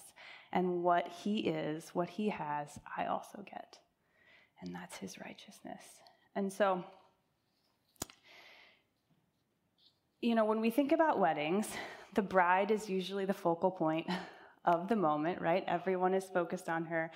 And 0.53 0.83
what 0.83 1.09
he 1.09 1.41
is, 1.41 1.91
what 1.93 2.09
he 2.09 2.29
has, 2.31 2.79
I 2.97 3.07
also 3.07 3.43
get. 3.45 3.79
And 4.63 4.75
that's 4.75 4.97
his 4.97 5.19
righteousness. 5.19 5.83
And 6.35 6.53
so, 6.53 6.85
you 10.21 10.35
know, 10.35 10.45
when 10.45 10.61
we 10.61 10.71
think 10.71 10.93
about 10.93 11.19
weddings, 11.19 11.69
the 12.15 12.23
bride 12.23 12.71
is 12.71 12.89
usually 12.89 13.25
the 13.25 13.35
focal 13.35 13.71
point 13.71 14.07
of 14.65 14.89
the 14.89 14.97
moment, 14.97 15.41
right? 15.41 15.65
Everyone 15.67 16.15
is 16.15 16.25
focused 16.33 16.69
on 16.69 16.85
her 16.87 17.11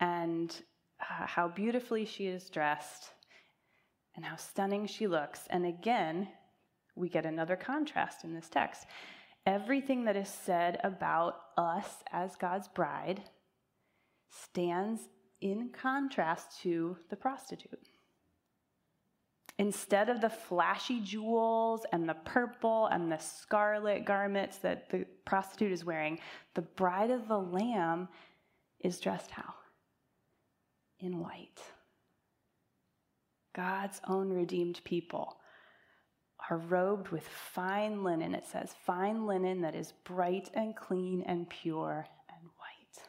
and 0.00 0.54
uh, 1.00 1.26
how 1.26 1.48
beautifully 1.48 2.04
she 2.04 2.26
is 2.26 2.50
dressed 2.50 3.10
and 4.16 4.24
how 4.24 4.36
stunning 4.36 4.86
she 4.86 5.06
looks. 5.06 5.40
And 5.50 5.66
again, 5.66 6.28
we 6.96 7.08
get 7.08 7.26
another 7.26 7.56
contrast 7.56 8.24
in 8.24 8.34
this 8.34 8.48
text. 8.48 8.86
Everything 9.46 10.04
that 10.04 10.16
is 10.16 10.28
said 10.28 10.80
about 10.84 11.36
us 11.56 12.02
as 12.12 12.36
God's 12.36 12.68
bride 12.68 13.22
stands 14.30 15.02
in 15.40 15.70
contrast 15.70 16.60
to 16.62 16.96
the 17.10 17.16
prostitute. 17.16 17.88
Instead 19.58 20.08
of 20.08 20.20
the 20.20 20.30
flashy 20.30 21.00
jewels 21.00 21.86
and 21.92 22.08
the 22.08 22.16
purple 22.24 22.86
and 22.86 23.12
the 23.12 23.18
scarlet 23.18 24.04
garments 24.04 24.58
that 24.58 24.90
the 24.90 25.06
prostitute 25.24 25.70
is 25.70 25.84
wearing, 25.84 26.18
the 26.54 26.62
bride 26.62 27.10
of 27.10 27.28
the 27.28 27.38
Lamb 27.38 28.08
is 28.80 28.98
dressed 28.98 29.30
how? 29.30 29.54
In 30.98 31.20
white. 31.20 31.60
God's 33.54 34.00
own 34.08 34.30
redeemed 34.30 34.80
people 34.82 35.36
are 36.50 36.58
robed 36.58 37.08
with 37.08 37.26
fine 37.26 38.04
linen. 38.04 38.34
It 38.34 38.46
says, 38.46 38.74
fine 38.84 39.26
linen 39.26 39.62
that 39.62 39.74
is 39.74 39.92
bright 40.04 40.50
and 40.54 40.76
clean 40.76 41.22
and 41.26 41.48
pure 41.48 42.06
and 42.28 42.48
white. 42.58 43.02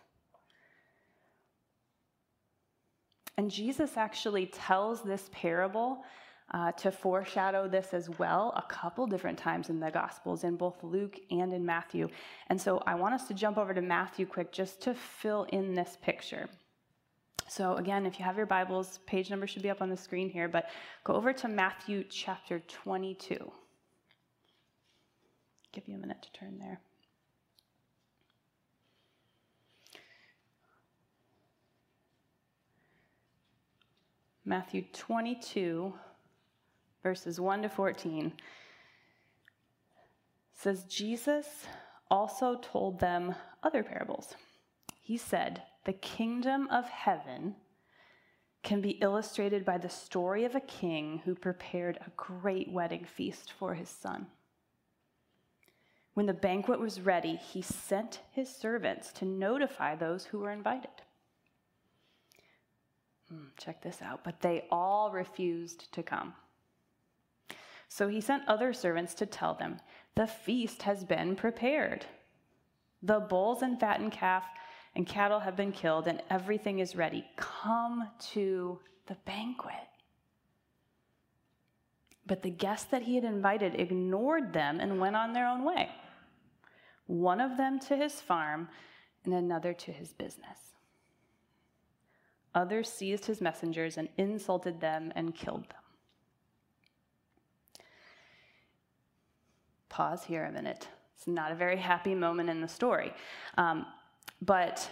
And 3.37 3.51
Jesus 3.51 3.97
actually 3.97 4.45
tells 4.45 5.01
this 5.01 5.29
parable 5.31 6.03
uh, 6.51 6.71
to 6.73 6.91
foreshadow 6.91 7.67
this 7.67 7.93
as 7.93 8.09
well 8.19 8.53
a 8.55 8.61
couple 8.71 9.07
different 9.07 9.37
times 9.37 9.69
in 9.69 9.79
the 9.79 9.91
Gospels, 9.91 10.43
in 10.43 10.55
both 10.55 10.83
Luke 10.83 11.19
and 11.31 11.53
in 11.53 11.65
Matthew. 11.65 12.07
And 12.47 12.61
so 12.61 12.81
I 12.85 12.95
want 12.95 13.15
us 13.15 13.27
to 13.27 13.33
jump 13.33 13.57
over 13.57 13.73
to 13.73 13.81
Matthew 13.81 14.25
quick 14.25 14.51
just 14.51 14.81
to 14.81 14.93
fill 14.93 15.43
in 15.51 15.73
this 15.73 15.97
picture. 16.01 16.47
So, 17.47 17.75
again, 17.75 18.05
if 18.05 18.17
you 18.17 18.25
have 18.25 18.37
your 18.37 18.47
Bibles, 18.47 18.99
page 19.05 19.29
number 19.29 19.45
should 19.45 19.61
be 19.61 19.69
up 19.69 19.81
on 19.81 19.89
the 19.89 19.97
screen 19.97 20.29
here, 20.29 20.47
but 20.47 20.69
go 21.03 21.13
over 21.13 21.31
to 21.31 21.47
Matthew 21.47 22.03
chapter 22.09 22.59
22. 22.59 23.51
Give 25.71 25.87
you 25.87 25.95
a 25.95 25.99
minute 25.99 26.23
to 26.23 26.31
turn 26.39 26.57
there. 26.57 26.79
Matthew 34.43 34.83
22, 34.93 35.93
verses 37.03 37.39
1 37.39 37.63
to 37.63 37.69
14 37.69 38.33
says, 40.53 40.83
Jesus 40.85 41.65
also 42.09 42.59
told 42.61 42.99
them 42.99 43.35
other 43.63 43.83
parables. 43.83 44.35
He 45.01 45.17
said, 45.17 45.63
the 45.85 45.93
kingdom 45.93 46.67
of 46.69 46.89
heaven 46.89 47.55
can 48.63 48.81
be 48.81 48.97
illustrated 49.01 49.63
by 49.63 49.77
the 49.77 49.89
story 49.89 50.43
of 50.43 50.55
a 50.55 50.59
king 50.59 51.21
who 51.23 51.35
prepared 51.35 51.97
a 52.01 52.09
great 52.17 52.69
wedding 52.71 53.05
feast 53.05 53.51
for 53.51 53.75
his 53.75 53.89
son. 53.89 54.25
When 56.15 56.25
the 56.25 56.33
banquet 56.33 56.79
was 56.79 57.01
ready, 57.01 57.35
he 57.35 57.61
sent 57.61 58.21
his 58.31 58.49
servants 58.49 59.11
to 59.13 59.25
notify 59.25 59.95
those 59.95 60.25
who 60.25 60.39
were 60.39 60.51
invited. 60.51 60.89
Hmm, 63.29 63.47
check 63.57 63.83
this 63.83 64.01
out. 64.01 64.23
But 64.23 64.41
they 64.41 64.65
all 64.71 65.11
refused 65.11 65.91
to 65.93 66.01
come. 66.01 66.33
So 67.89 68.07
he 68.07 68.21
sent 68.21 68.47
other 68.47 68.73
servants 68.73 69.13
to 69.15 69.25
tell 69.25 69.53
them, 69.53 69.79
The 70.15 70.27
feast 70.27 70.83
has 70.83 71.03
been 71.03 71.35
prepared. 71.35 72.05
The 73.03 73.19
bulls 73.19 73.61
and 73.61 73.79
fattened 73.79 74.13
calf 74.13 74.45
and 74.95 75.05
cattle 75.05 75.39
have 75.39 75.55
been 75.55 75.71
killed, 75.71 76.07
and 76.07 76.21
everything 76.29 76.79
is 76.79 76.95
ready. 76.95 77.25
Come 77.35 78.09
to 78.31 78.79
the 79.07 79.17
banquet. 79.25 79.73
But 82.25 82.41
the 82.41 82.49
guests 82.49 82.87
that 82.91 83.03
he 83.03 83.15
had 83.15 83.23
invited 83.23 83.75
ignored 83.75 84.53
them 84.53 84.79
and 84.79 84.99
went 84.99 85.15
on 85.15 85.33
their 85.33 85.47
own 85.47 85.63
way. 85.63 85.89
One 87.07 87.39
of 87.39 87.57
them 87.57 87.79
to 87.81 87.95
his 87.95 88.21
farm, 88.21 88.69
and 89.25 89.33
another 89.33 89.73
to 89.73 89.91
his 89.91 90.13
business. 90.13 90.75
Others 92.53 92.89
seized 92.89 93.25
his 93.25 93.41
messengers 93.41 93.97
and 93.97 94.07
insulted 94.17 94.79
them 94.79 95.11
and 95.15 95.35
killed 95.35 95.63
them. 95.63 95.81
Pause 99.89 100.23
here 100.23 100.45
a 100.45 100.51
minute. 100.51 100.87
It's 101.15 101.27
not 101.27 101.51
a 101.51 101.55
very 101.55 101.77
happy 101.77 102.15
moment 102.15 102.49
in 102.49 102.61
the 102.61 102.67
story. 102.67 103.13
Um, 103.57 103.85
but 104.45 104.89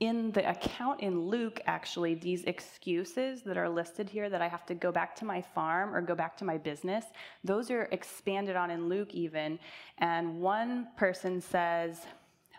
in 0.00 0.32
the 0.32 0.48
account 0.50 1.00
in 1.00 1.28
Luke, 1.28 1.60
actually, 1.66 2.14
these 2.14 2.42
excuses 2.44 3.42
that 3.42 3.56
are 3.56 3.68
listed 3.68 4.08
here 4.08 4.28
that 4.28 4.42
I 4.42 4.48
have 4.48 4.66
to 4.66 4.74
go 4.74 4.90
back 4.90 5.14
to 5.16 5.24
my 5.24 5.40
farm 5.40 5.94
or 5.94 6.00
go 6.00 6.16
back 6.16 6.36
to 6.38 6.44
my 6.44 6.58
business, 6.58 7.04
those 7.44 7.70
are 7.70 7.84
expanded 7.92 8.56
on 8.56 8.70
in 8.70 8.88
Luke 8.88 9.14
even. 9.14 9.60
And 9.98 10.40
one 10.40 10.88
person 10.96 11.40
says, 11.40 12.00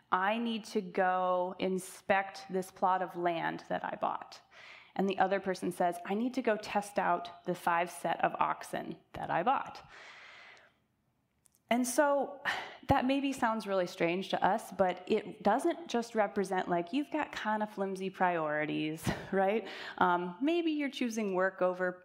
I 0.10 0.38
need 0.38 0.64
to 0.66 0.80
go 0.80 1.56
inspect 1.60 2.44
this 2.50 2.72
plot 2.72 3.02
of 3.02 3.18
land 3.18 3.64
that 3.68 3.84
I 3.84 3.98
bought. 4.00 4.40
And 4.96 5.10
the 5.10 5.20
other 5.20 5.42
person 5.42 5.72
says, 5.72 5.96
I 6.06 6.14
need 6.14 6.34
to 6.36 6.42
go 6.42 6.56
test 6.56 6.98
out 6.98 7.46
the 7.46 7.56
five 7.56 7.92
set 7.92 8.24
of 8.24 8.34
oxen 8.40 8.96
that 9.16 9.30
I 9.30 9.44
bought. 9.44 9.82
And 11.70 11.86
so 11.86 12.36
that 12.88 13.06
maybe 13.06 13.32
sounds 13.32 13.66
really 13.68 13.88
strange 13.88 14.30
to 14.30 14.46
us, 14.46 14.64
but 14.78 15.02
it 15.08 15.44
doesn't 15.44 15.88
just 15.88 16.16
represent 16.16 16.70
like 16.70 16.92
you've 16.92 17.12
got 17.12 17.32
kind 17.32 17.64
of 17.64 17.70
flimsy 17.70 18.10
priorities, 18.10 19.04
right? 19.32 19.66
Um, 20.00 20.36
maybe 20.42 20.72
you're 20.72 20.90
choosing 20.90 21.34
work 21.34 21.62
over 21.62 22.04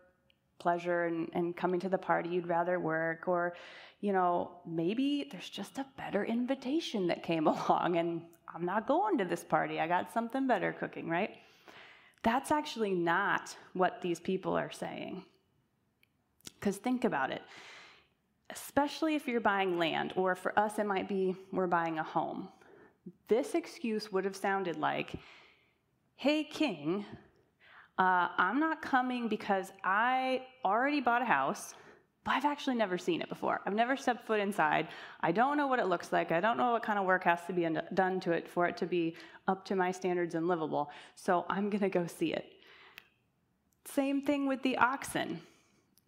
pleasure 0.58 1.04
and, 1.04 1.28
and 1.35 1.56
coming 1.56 1.80
to 1.80 1.88
the 1.88 1.99
party, 1.99 2.30
you'd 2.30 2.49
rather 2.49 2.80
work, 2.80 3.28
or, 3.28 3.54
you 4.00 4.12
know, 4.12 4.50
maybe 4.66 5.28
there's 5.30 5.49
just 5.49 5.78
a 5.78 5.87
better 5.97 6.25
invitation 6.25 7.06
that 7.06 7.23
came 7.23 7.47
along 7.49 7.97
and 7.97 8.23
I'm 8.54 8.64
not 8.64 8.87
going 8.87 9.18
to 9.18 9.25
this 9.25 9.44
party. 9.44 9.78
I 9.78 9.87
got 9.87 10.12
something 10.12 10.47
better 10.47 10.73
cooking, 10.73 11.08
right? 11.08 11.30
That's 12.23 12.50
actually 12.50 12.92
not 12.92 13.54
what 13.75 14.00
these 14.00 14.18
people 14.18 14.56
are 14.56 14.70
saying. 14.70 15.25
Because 16.58 16.76
think 16.76 17.04
about 17.04 17.30
it 17.30 17.42
especially 18.50 19.14
if 19.14 19.28
you're 19.28 19.40
buying 19.40 19.78
land, 19.78 20.12
or 20.16 20.34
for 20.34 20.58
us, 20.58 20.78
it 20.78 20.86
might 20.86 21.08
be 21.08 21.36
we're 21.52 21.66
buying 21.66 21.98
a 21.98 22.02
home. 22.02 22.48
This 23.28 23.54
excuse 23.54 24.12
would 24.12 24.24
have 24.24 24.36
sounded 24.36 24.76
like, 24.76 25.14
Hey, 26.16 26.42
king, 26.42 27.04
uh, 27.98 28.28
I'm 28.36 28.58
not 28.58 28.82
coming 28.82 29.28
because 29.28 29.72
I 29.84 30.42
already 30.64 31.00
bought 31.00 31.22
a 31.22 31.24
house, 31.24 31.74
but 32.24 32.32
I've 32.32 32.44
actually 32.44 32.76
never 32.76 32.98
seen 32.98 33.22
it 33.22 33.28
before. 33.28 33.60
I've 33.66 33.74
never 33.74 33.96
stepped 33.96 34.26
foot 34.26 34.40
inside. 34.40 34.88
I 35.20 35.32
don't 35.32 35.56
know 35.56 35.66
what 35.66 35.78
it 35.78 35.86
looks 35.86 36.12
like. 36.12 36.32
I 36.32 36.40
don't 36.40 36.56
know 36.56 36.72
what 36.72 36.82
kind 36.82 36.98
of 36.98 37.06
work 37.06 37.24
has 37.24 37.40
to 37.46 37.52
be 37.52 37.68
done 37.94 38.20
to 38.20 38.32
it 38.32 38.48
for 38.48 38.66
it 38.66 38.76
to 38.78 38.86
be 38.86 39.16
up 39.46 39.64
to 39.66 39.76
my 39.76 39.90
standards 39.90 40.34
and 40.34 40.48
livable. 40.48 40.90
So 41.14 41.46
I'm 41.48 41.70
going 41.70 41.82
to 41.82 41.88
go 41.88 42.06
see 42.06 42.32
it. 42.32 42.52
Same 43.84 44.22
thing 44.22 44.46
with 44.46 44.62
the 44.62 44.76
oxen 44.76 45.40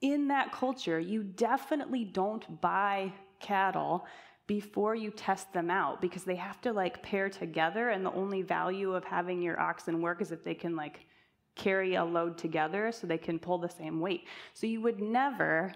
in 0.00 0.28
that 0.28 0.52
culture, 0.52 0.98
you 0.98 1.22
definitely 1.22 2.04
don't 2.04 2.60
buy 2.60 3.12
cattle 3.38 4.06
before 4.46 4.94
you 4.94 5.10
test 5.10 5.52
them 5.52 5.70
out 5.70 6.00
because 6.00 6.24
they 6.24 6.34
have 6.34 6.60
to 6.60 6.72
like 6.72 7.02
pair 7.02 7.28
together 7.28 7.90
and 7.90 8.04
the 8.04 8.12
only 8.12 8.42
value 8.42 8.92
of 8.94 9.04
having 9.04 9.40
your 9.40 9.60
oxen 9.60 10.02
work 10.02 10.20
is 10.20 10.32
if 10.32 10.42
they 10.42 10.54
can 10.54 10.74
like 10.74 11.06
carry 11.54 11.94
a 11.94 12.04
load 12.04 12.36
together 12.36 12.90
so 12.90 13.06
they 13.06 13.18
can 13.18 13.38
pull 13.38 13.58
the 13.58 13.68
same 13.68 14.00
weight. 14.00 14.24
So 14.54 14.66
you 14.66 14.80
would 14.80 15.00
never 15.00 15.72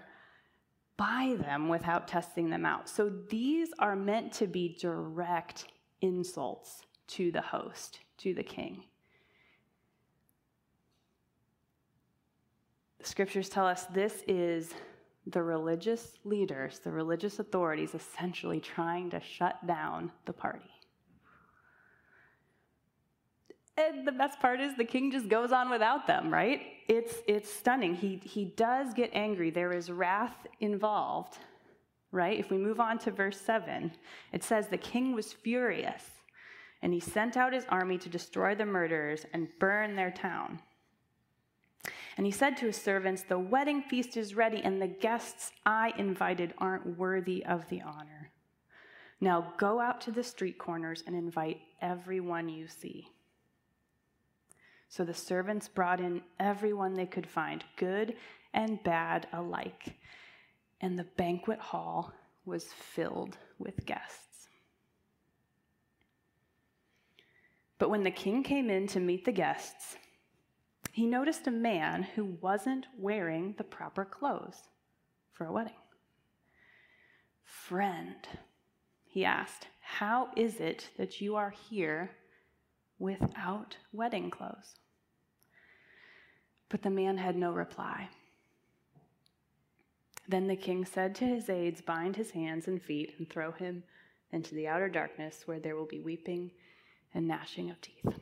buy 0.97 1.35
them 1.39 1.69
without 1.69 2.07
testing 2.07 2.49
them 2.49 2.65
out. 2.65 2.89
So 2.89 3.11
these 3.29 3.69
are 3.79 3.95
meant 3.95 4.33
to 4.33 4.47
be 4.47 4.77
direct 4.79 5.65
insults 6.01 6.81
to 7.07 7.31
the 7.31 7.41
host, 7.41 7.99
to 8.17 8.33
the 8.33 8.43
king. 8.43 8.83
Scriptures 13.05 13.49
tell 13.49 13.65
us 13.65 13.85
this 13.85 14.23
is 14.27 14.73
the 15.27 15.41
religious 15.41 16.17
leaders, 16.23 16.79
the 16.79 16.91
religious 16.91 17.39
authorities, 17.39 17.95
essentially 17.95 18.59
trying 18.59 19.09
to 19.09 19.19
shut 19.19 19.65
down 19.65 20.11
the 20.25 20.33
party. 20.33 20.69
And 23.77 24.07
the 24.07 24.11
best 24.11 24.39
part 24.39 24.61
is 24.61 24.75
the 24.77 24.85
king 24.85 25.11
just 25.11 25.27
goes 25.27 25.51
on 25.51 25.69
without 25.69 26.07
them, 26.07 26.31
right? 26.31 26.61
It's, 26.87 27.15
it's 27.27 27.51
stunning. 27.51 27.93
He, 27.93 28.21
he 28.23 28.45
does 28.45 28.93
get 28.93 29.09
angry. 29.13 29.49
There 29.49 29.73
is 29.73 29.91
wrath 29.91 30.47
involved, 30.61 31.37
right? 32.11 32.39
If 32.39 32.49
we 32.51 32.57
move 32.57 32.79
on 32.79 32.99
to 32.99 33.11
verse 33.11 33.39
7, 33.39 33.91
it 34.31 34.43
says, 34.43 34.67
The 34.67 34.77
king 34.77 35.13
was 35.13 35.33
furious, 35.33 36.03
and 36.83 36.93
he 36.93 37.01
sent 37.01 37.35
out 37.35 37.51
his 37.51 37.65
army 37.67 37.97
to 37.97 38.07
destroy 38.07 38.55
the 38.55 38.65
murderers 38.65 39.25
and 39.33 39.49
burn 39.59 39.95
their 39.95 40.11
town. 40.11 40.59
And 42.17 42.25
he 42.25 42.31
said 42.31 42.55
to 42.57 42.67
his 42.67 42.77
servants, 42.77 43.23
The 43.23 43.39
wedding 43.39 43.81
feast 43.81 44.15
is 44.15 44.35
ready, 44.35 44.61
and 44.63 44.81
the 44.81 44.87
guests 44.87 45.51
I 45.65 45.93
invited 45.97 46.53
aren't 46.57 46.97
worthy 46.97 47.45
of 47.45 47.67
the 47.69 47.81
honor. 47.81 48.31
Now 49.19 49.53
go 49.57 49.79
out 49.79 50.01
to 50.01 50.11
the 50.11 50.23
street 50.23 50.57
corners 50.57 51.03
and 51.05 51.15
invite 51.15 51.59
everyone 51.81 52.49
you 52.49 52.67
see. 52.67 53.09
So 54.87 55.03
the 55.03 55.13
servants 55.13 55.67
brought 55.67 55.99
in 55.99 56.21
everyone 56.39 56.93
they 56.93 57.05
could 57.05 57.27
find, 57.27 57.63
good 57.75 58.15
and 58.53 58.81
bad 58.83 59.27
alike. 59.33 59.95
And 60.79 60.97
the 60.97 61.07
banquet 61.17 61.59
hall 61.59 62.13
was 62.45 62.65
filled 62.65 63.37
with 63.57 63.85
guests. 63.85 64.47
But 67.77 67.89
when 67.89 68.03
the 68.03 68.11
king 68.11 68.43
came 68.43 68.69
in 68.69 68.87
to 68.87 68.99
meet 68.99 69.25
the 69.25 69.31
guests, 69.31 69.97
he 70.95 71.05
noticed 71.05 71.45
a 71.45 71.51
man 71.51 72.03
who 72.03 72.23
wasn't 72.39 72.85
wearing 72.97 73.53
the 73.57 73.65
proper 73.65 74.05
clothes 74.05 74.69
for 75.33 75.45
a 75.45 75.51
wedding. 75.51 75.73
Friend, 77.43 78.15
he 79.03 79.25
asked, 79.25 79.67
how 79.81 80.29
is 80.37 80.61
it 80.61 80.87
that 80.97 81.19
you 81.19 81.35
are 81.35 81.49
here 81.49 82.11
without 82.97 83.75
wedding 83.91 84.29
clothes? 84.29 84.75
But 86.69 86.81
the 86.81 86.89
man 86.89 87.17
had 87.17 87.35
no 87.35 87.51
reply. 87.51 88.07
Then 90.29 90.47
the 90.47 90.55
king 90.55 90.85
said 90.85 91.13
to 91.15 91.25
his 91.25 91.49
aides, 91.49 91.81
Bind 91.81 92.15
his 92.15 92.31
hands 92.31 92.69
and 92.69 92.81
feet 92.81 93.15
and 93.17 93.29
throw 93.29 93.51
him 93.51 93.83
into 94.31 94.55
the 94.55 94.69
outer 94.69 94.87
darkness 94.87 95.43
where 95.43 95.59
there 95.59 95.75
will 95.75 95.87
be 95.87 95.99
weeping 95.99 96.51
and 97.13 97.27
gnashing 97.27 97.69
of 97.69 97.81
teeth. 97.81 98.17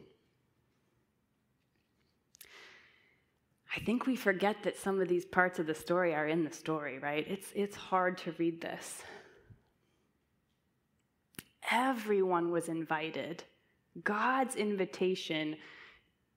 I 3.75 3.79
think 3.79 4.05
we 4.05 4.15
forget 4.15 4.63
that 4.63 4.77
some 4.77 5.01
of 5.01 5.07
these 5.07 5.25
parts 5.25 5.57
of 5.57 5.65
the 5.65 5.73
story 5.73 6.13
are 6.13 6.27
in 6.27 6.43
the 6.43 6.51
story, 6.51 6.99
right? 6.99 7.25
It's, 7.27 7.47
it's 7.55 7.75
hard 7.75 8.17
to 8.19 8.33
read 8.37 8.61
this. 8.61 9.01
Everyone 11.71 12.51
was 12.51 12.69
invited. 12.69 13.43
God's 14.03 14.55
invitation 14.55 15.55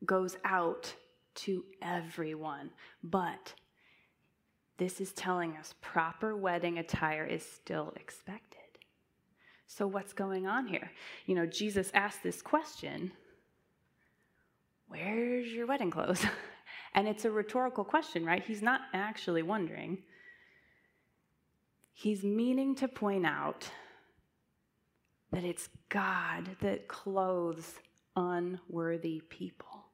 goes 0.06 0.38
out 0.44 0.94
to 1.34 1.64
everyone. 1.82 2.70
But 3.02 3.52
this 4.78 5.00
is 5.00 5.12
telling 5.12 5.56
us 5.56 5.74
proper 5.82 6.34
wedding 6.36 6.78
attire 6.78 7.26
is 7.26 7.44
still 7.44 7.92
expected. 7.96 8.60
So, 9.66 9.86
what's 9.86 10.12
going 10.12 10.46
on 10.46 10.66
here? 10.66 10.90
You 11.26 11.34
know, 11.34 11.44
Jesus 11.44 11.90
asked 11.92 12.22
this 12.22 12.40
question 12.40 13.10
Where's 14.88 15.48
your 15.48 15.66
wedding 15.66 15.90
clothes? 15.90 16.24
And 16.96 17.06
it's 17.06 17.26
a 17.26 17.30
rhetorical 17.30 17.84
question, 17.84 18.24
right? 18.24 18.42
He's 18.42 18.62
not 18.62 18.80
actually 18.94 19.42
wondering. 19.42 19.98
He's 21.92 22.24
meaning 22.24 22.74
to 22.76 22.88
point 22.88 23.26
out 23.26 23.70
that 25.30 25.44
it's 25.44 25.68
God 25.90 26.48
that 26.62 26.88
clothes 26.88 27.74
unworthy 28.16 29.20
people. 29.28 29.84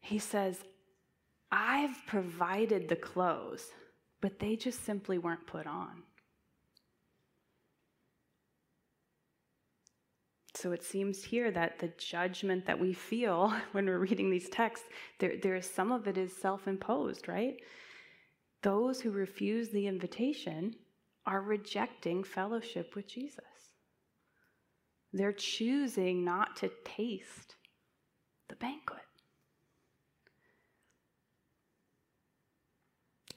He 0.00 0.18
says, 0.18 0.58
I've 1.52 1.96
provided 2.06 2.88
the 2.88 2.96
clothes, 2.96 3.70
but 4.20 4.40
they 4.40 4.56
just 4.56 4.84
simply 4.84 5.18
weren't 5.18 5.46
put 5.46 5.68
on. 5.68 6.02
So 10.54 10.72
it 10.72 10.84
seems 10.84 11.24
here 11.24 11.50
that 11.50 11.78
the 11.78 11.92
judgment 11.96 12.66
that 12.66 12.78
we 12.78 12.92
feel 12.92 13.54
when 13.72 13.86
we're 13.86 13.98
reading 13.98 14.30
these 14.30 14.48
texts, 14.48 14.86
there, 15.18 15.34
there 15.42 15.56
is 15.56 15.68
some 15.68 15.92
of 15.92 16.06
it 16.06 16.18
is 16.18 16.36
self-imposed, 16.36 17.28
right? 17.28 17.56
Those 18.62 19.00
who 19.00 19.10
refuse 19.10 19.70
the 19.70 19.86
invitation 19.86 20.76
are 21.26 21.40
rejecting 21.40 22.22
fellowship 22.22 22.94
with 22.94 23.06
Jesus. 23.06 23.44
They're 25.12 25.32
choosing 25.32 26.24
not 26.24 26.56
to 26.56 26.70
taste 26.84 27.56
the 28.48 28.56
banquet. 28.56 29.00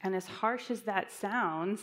And 0.02 0.14
as 0.14 0.26
harsh 0.26 0.70
as 0.70 0.82
that 0.82 1.10
sounds, 1.10 1.80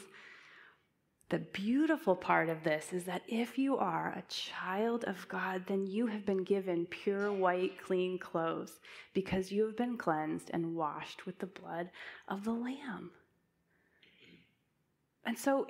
the 1.33 1.39
beautiful 1.39 2.15
part 2.15 2.47
of 2.47 2.63
this 2.63 2.93
is 2.93 3.05
that 3.05 3.23
if 3.27 3.57
you 3.57 3.75
are 3.75 4.09
a 4.15 4.21
child 4.29 5.03
of 5.05 5.27
God, 5.29 5.63
then 5.65 5.87
you 5.87 6.05
have 6.05 6.27
been 6.27 6.43
given 6.43 6.85
pure, 6.85 7.33
white, 7.33 7.83
clean 7.83 8.19
clothes 8.19 8.79
because 9.15 9.51
you 9.51 9.65
have 9.65 9.75
been 9.75 9.97
cleansed 9.97 10.51
and 10.53 10.75
washed 10.75 11.25
with 11.25 11.39
the 11.39 11.47
blood 11.47 11.89
of 12.27 12.43
the 12.43 12.51
Lamb. 12.51 13.09
And 15.25 15.35
so 15.35 15.65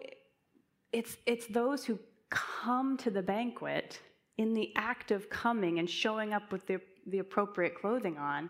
it's, 0.91 1.15
it's 1.26 1.45
those 1.45 1.86
who 1.86 1.97
come 2.30 2.97
to 2.97 3.10
the 3.10 3.21
banquet 3.21 4.02
in 4.38 4.54
the 4.54 4.73
act 4.76 5.12
of 5.12 5.30
coming 5.30 5.80
and 5.80 5.89
showing 5.89 6.34
up 6.34 6.52
with 6.52 6.67
the, 6.67 6.82
the 7.08 7.19
appropriate 7.19 7.80
clothing 7.80 8.17
on. 8.17 8.49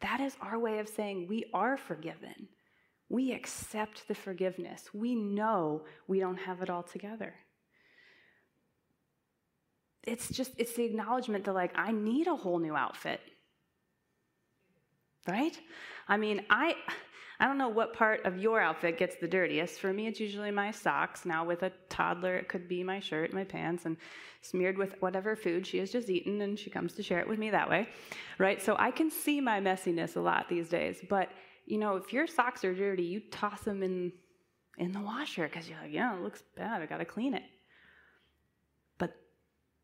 That 0.00 0.20
is 0.20 0.36
our 0.40 0.60
way 0.60 0.78
of 0.78 0.88
saying 0.88 1.26
we 1.26 1.46
are 1.52 1.76
forgiven. 1.76 2.46
We 3.08 3.32
accept 3.32 4.08
the 4.08 4.14
forgiveness. 4.14 4.90
We 4.92 5.14
know 5.14 5.84
we 6.08 6.20
don't 6.20 6.38
have 6.38 6.62
it 6.62 6.70
all 6.70 6.82
together. 6.82 7.34
It's 10.02 10.28
just, 10.28 10.52
it's 10.58 10.74
the 10.74 10.84
acknowledgement 10.84 11.44
that, 11.44 11.54
like, 11.54 11.72
I 11.76 11.92
need 11.92 12.26
a 12.26 12.36
whole 12.36 12.58
new 12.58 12.74
outfit. 12.74 13.20
Right? 15.26 15.58
I 16.08 16.16
mean, 16.16 16.44
I. 16.50 16.74
I 17.38 17.46
don't 17.46 17.58
know 17.58 17.68
what 17.68 17.92
part 17.92 18.24
of 18.24 18.38
your 18.38 18.62
outfit 18.62 18.96
gets 18.96 19.16
the 19.16 19.28
dirtiest. 19.28 19.78
For 19.78 19.92
me, 19.92 20.06
it's 20.06 20.20
usually 20.20 20.50
my 20.50 20.70
socks. 20.70 21.26
Now, 21.26 21.44
with 21.44 21.62
a 21.64 21.72
toddler, 21.90 22.36
it 22.36 22.48
could 22.48 22.66
be 22.66 22.82
my 22.82 22.98
shirt, 22.98 23.34
my 23.34 23.44
pants, 23.44 23.84
and 23.84 23.98
smeared 24.40 24.78
with 24.78 24.94
whatever 25.00 25.36
food 25.36 25.66
she 25.66 25.76
has 25.76 25.90
just 25.90 26.08
eaten, 26.08 26.40
and 26.40 26.58
she 26.58 26.70
comes 26.70 26.94
to 26.94 27.02
share 27.02 27.18
it 27.18 27.28
with 27.28 27.38
me 27.38 27.50
that 27.50 27.68
way, 27.68 27.90
right? 28.38 28.62
So 28.62 28.74
I 28.78 28.90
can 28.90 29.10
see 29.10 29.42
my 29.42 29.60
messiness 29.60 30.16
a 30.16 30.20
lot 30.20 30.48
these 30.48 30.70
days. 30.70 30.96
But 31.10 31.28
you 31.66 31.78
know, 31.78 31.96
if 31.96 32.12
your 32.12 32.26
socks 32.26 32.64
are 32.64 32.74
dirty, 32.74 33.02
you 33.02 33.20
toss 33.20 33.60
them 33.62 33.82
in 33.82 34.12
in 34.78 34.92
the 34.92 35.00
washer 35.00 35.48
because 35.48 35.68
you're 35.68 35.80
like, 35.80 35.92
yeah, 35.92 36.14
it 36.14 36.22
looks 36.22 36.42
bad. 36.56 36.82
I 36.82 36.86
got 36.86 36.98
to 36.98 37.04
clean 37.04 37.34
it. 37.34 37.44
But 38.98 39.16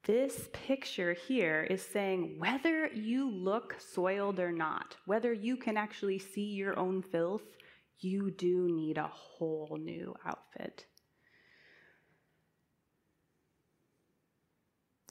this 0.05 0.49
picture 0.53 1.14
here 1.14 1.66
is 1.71 1.83
saying 1.83 2.37
whether 2.38 2.88
you 2.88 3.31
look 3.31 3.77
soiled 3.81 4.38
or 4.38 4.53
not, 4.53 4.97
whether 5.07 5.33
you 5.33 5.57
can 5.57 5.77
actually 5.77 6.18
see 6.18 6.45
your 6.45 6.79
own 6.79 7.03
filth, 7.03 7.42
you 8.01 8.31
do 8.31 8.68
need 8.71 8.99
a 8.99 9.09
whole 9.09 9.79
new 9.81 10.14
outfit. 10.27 10.85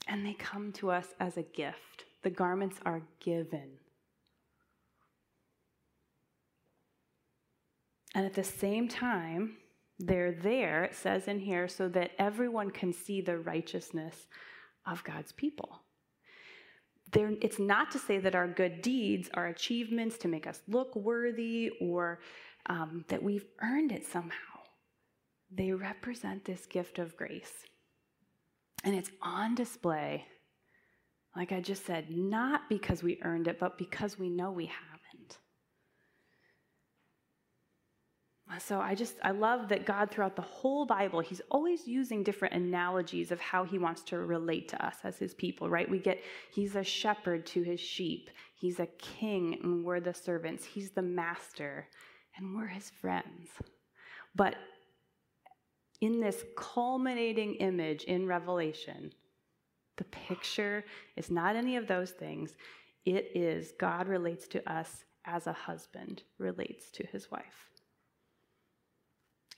And 0.06 0.24
they 0.24 0.34
come 0.34 0.72
to 0.74 0.90
us 0.90 1.08
as 1.18 1.36
a 1.36 1.42
gift. 1.42 2.04
The 2.22 2.30
garments 2.30 2.78
are 2.84 3.02
given. 3.18 3.78
And 8.14 8.26
at 8.26 8.34
the 8.34 8.44
same 8.44 8.88
time, 8.88 9.56
they're 9.98 10.32
there, 10.32 10.84
it 10.84 10.94
says 10.94 11.28
in 11.28 11.38
here, 11.38 11.68
so 11.68 11.88
that 11.90 12.12
everyone 12.18 12.70
can 12.70 12.92
see 12.92 13.20
the 13.20 13.38
righteousness 13.38 14.26
of 14.86 15.04
God's 15.04 15.32
people. 15.32 15.80
They're, 17.12 17.34
it's 17.40 17.58
not 17.58 17.90
to 17.92 17.98
say 17.98 18.18
that 18.18 18.34
our 18.34 18.48
good 18.48 18.82
deeds 18.82 19.30
are 19.34 19.46
achievements 19.46 20.16
to 20.18 20.28
make 20.28 20.46
us 20.46 20.60
look 20.66 20.96
worthy 20.96 21.70
or 21.80 22.20
um, 22.66 23.04
that 23.08 23.22
we've 23.22 23.44
earned 23.62 23.92
it 23.92 24.06
somehow. 24.06 24.36
They 25.50 25.72
represent 25.72 26.44
this 26.44 26.64
gift 26.66 26.98
of 26.98 27.16
grace. 27.16 27.52
And 28.84 28.94
it's 28.94 29.10
on 29.20 29.54
display, 29.54 30.24
like 31.36 31.52
I 31.52 31.60
just 31.60 31.86
said, 31.86 32.10
not 32.10 32.62
because 32.68 33.02
we 33.02 33.20
earned 33.22 33.46
it, 33.46 33.58
but 33.60 33.78
because 33.78 34.18
we 34.18 34.28
know 34.28 34.50
we 34.50 34.66
have. 34.66 34.91
Uh, 38.52 38.58
so 38.58 38.80
I 38.80 38.94
just, 38.94 39.16
I 39.22 39.30
love 39.30 39.68
that 39.68 39.86
God, 39.86 40.10
throughout 40.10 40.36
the 40.36 40.42
whole 40.42 40.84
Bible, 40.84 41.20
He's 41.20 41.40
always 41.50 41.86
using 41.86 42.22
different 42.22 42.54
analogies 42.54 43.32
of 43.32 43.40
how 43.40 43.64
He 43.64 43.78
wants 43.78 44.02
to 44.04 44.18
relate 44.18 44.68
to 44.68 44.84
us 44.84 44.96
as 45.04 45.16
His 45.16 45.32
people, 45.32 45.70
right? 45.70 45.88
We 45.88 45.98
get, 45.98 46.20
He's 46.52 46.76
a 46.76 46.84
shepherd 46.84 47.46
to 47.46 47.62
His 47.62 47.80
sheep, 47.80 48.30
He's 48.54 48.78
a 48.80 48.86
king, 48.98 49.58
and 49.62 49.84
we're 49.84 50.00
the 50.00 50.12
servants, 50.12 50.64
He's 50.64 50.90
the 50.90 51.02
master, 51.02 51.88
and 52.36 52.54
we're 52.54 52.66
His 52.66 52.90
friends. 52.90 53.48
But 54.34 54.56
in 56.00 56.20
this 56.20 56.44
culminating 56.56 57.54
image 57.54 58.04
in 58.04 58.26
Revelation, 58.26 59.12
the 59.96 60.04
picture 60.04 60.84
is 61.16 61.30
not 61.30 61.54
any 61.54 61.76
of 61.76 61.86
those 61.86 62.10
things. 62.10 62.56
It 63.04 63.30
is 63.34 63.72
God 63.78 64.08
relates 64.08 64.48
to 64.48 64.72
us 64.72 65.04
as 65.24 65.46
a 65.46 65.52
husband 65.52 66.24
relates 66.38 66.90
to 66.92 67.06
his 67.06 67.30
wife. 67.30 67.71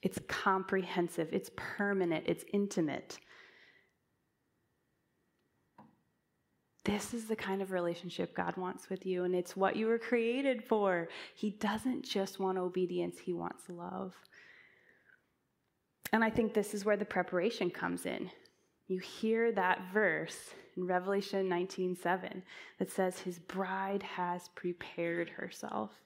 It's 0.05 0.19
comprehensive, 0.29 1.31
it's 1.33 1.51
permanent, 1.57 2.25
it's 2.29 2.45
intimate. 2.53 3.19
This 6.85 7.15
is 7.15 7.25
the 7.25 7.35
kind 7.35 7.63
of 7.63 7.73
relationship 7.73 8.37
God 8.37 8.55
wants 8.59 8.91
with 8.91 9.07
you, 9.07 9.25
and 9.25 9.35
it's 9.35 9.57
what 9.57 9.77
you 9.77 9.87
were 9.87 9.99
created 9.99 10.63
for. 10.63 11.09
He 11.35 11.53
doesn't 11.53 12.05
just 12.05 12.39
want 12.39 12.59
obedience, 12.59 13.19
He 13.19 13.33
wants 13.33 13.65
love. 13.71 14.13
And 16.13 16.23
I 16.23 16.29
think 16.29 16.53
this 16.53 16.75
is 16.75 16.85
where 16.85 16.99
the 16.99 17.07
preparation 17.07 17.71
comes 17.71 18.05
in. 18.05 18.31
You 18.87 18.99
hear 18.99 19.53
that 19.53 19.91
verse 19.91 20.51
in 20.77 20.87
Revelation 20.87 21.49
19:7 21.49 22.43
that 22.79 22.91
says 22.91 23.21
his 23.21 23.39
bride 23.39 24.03
has 24.03 24.49
prepared 24.49 25.31
herself. 25.31 26.04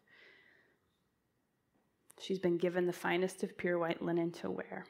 She's 2.21 2.39
been 2.39 2.59
given 2.59 2.87
the 2.87 2.93
finest 2.93 3.43
of 3.43 3.57
pure 3.57 3.79
white 3.79 4.03
linen 4.03 4.33
to 4.33 4.51
wear. 4.51 4.87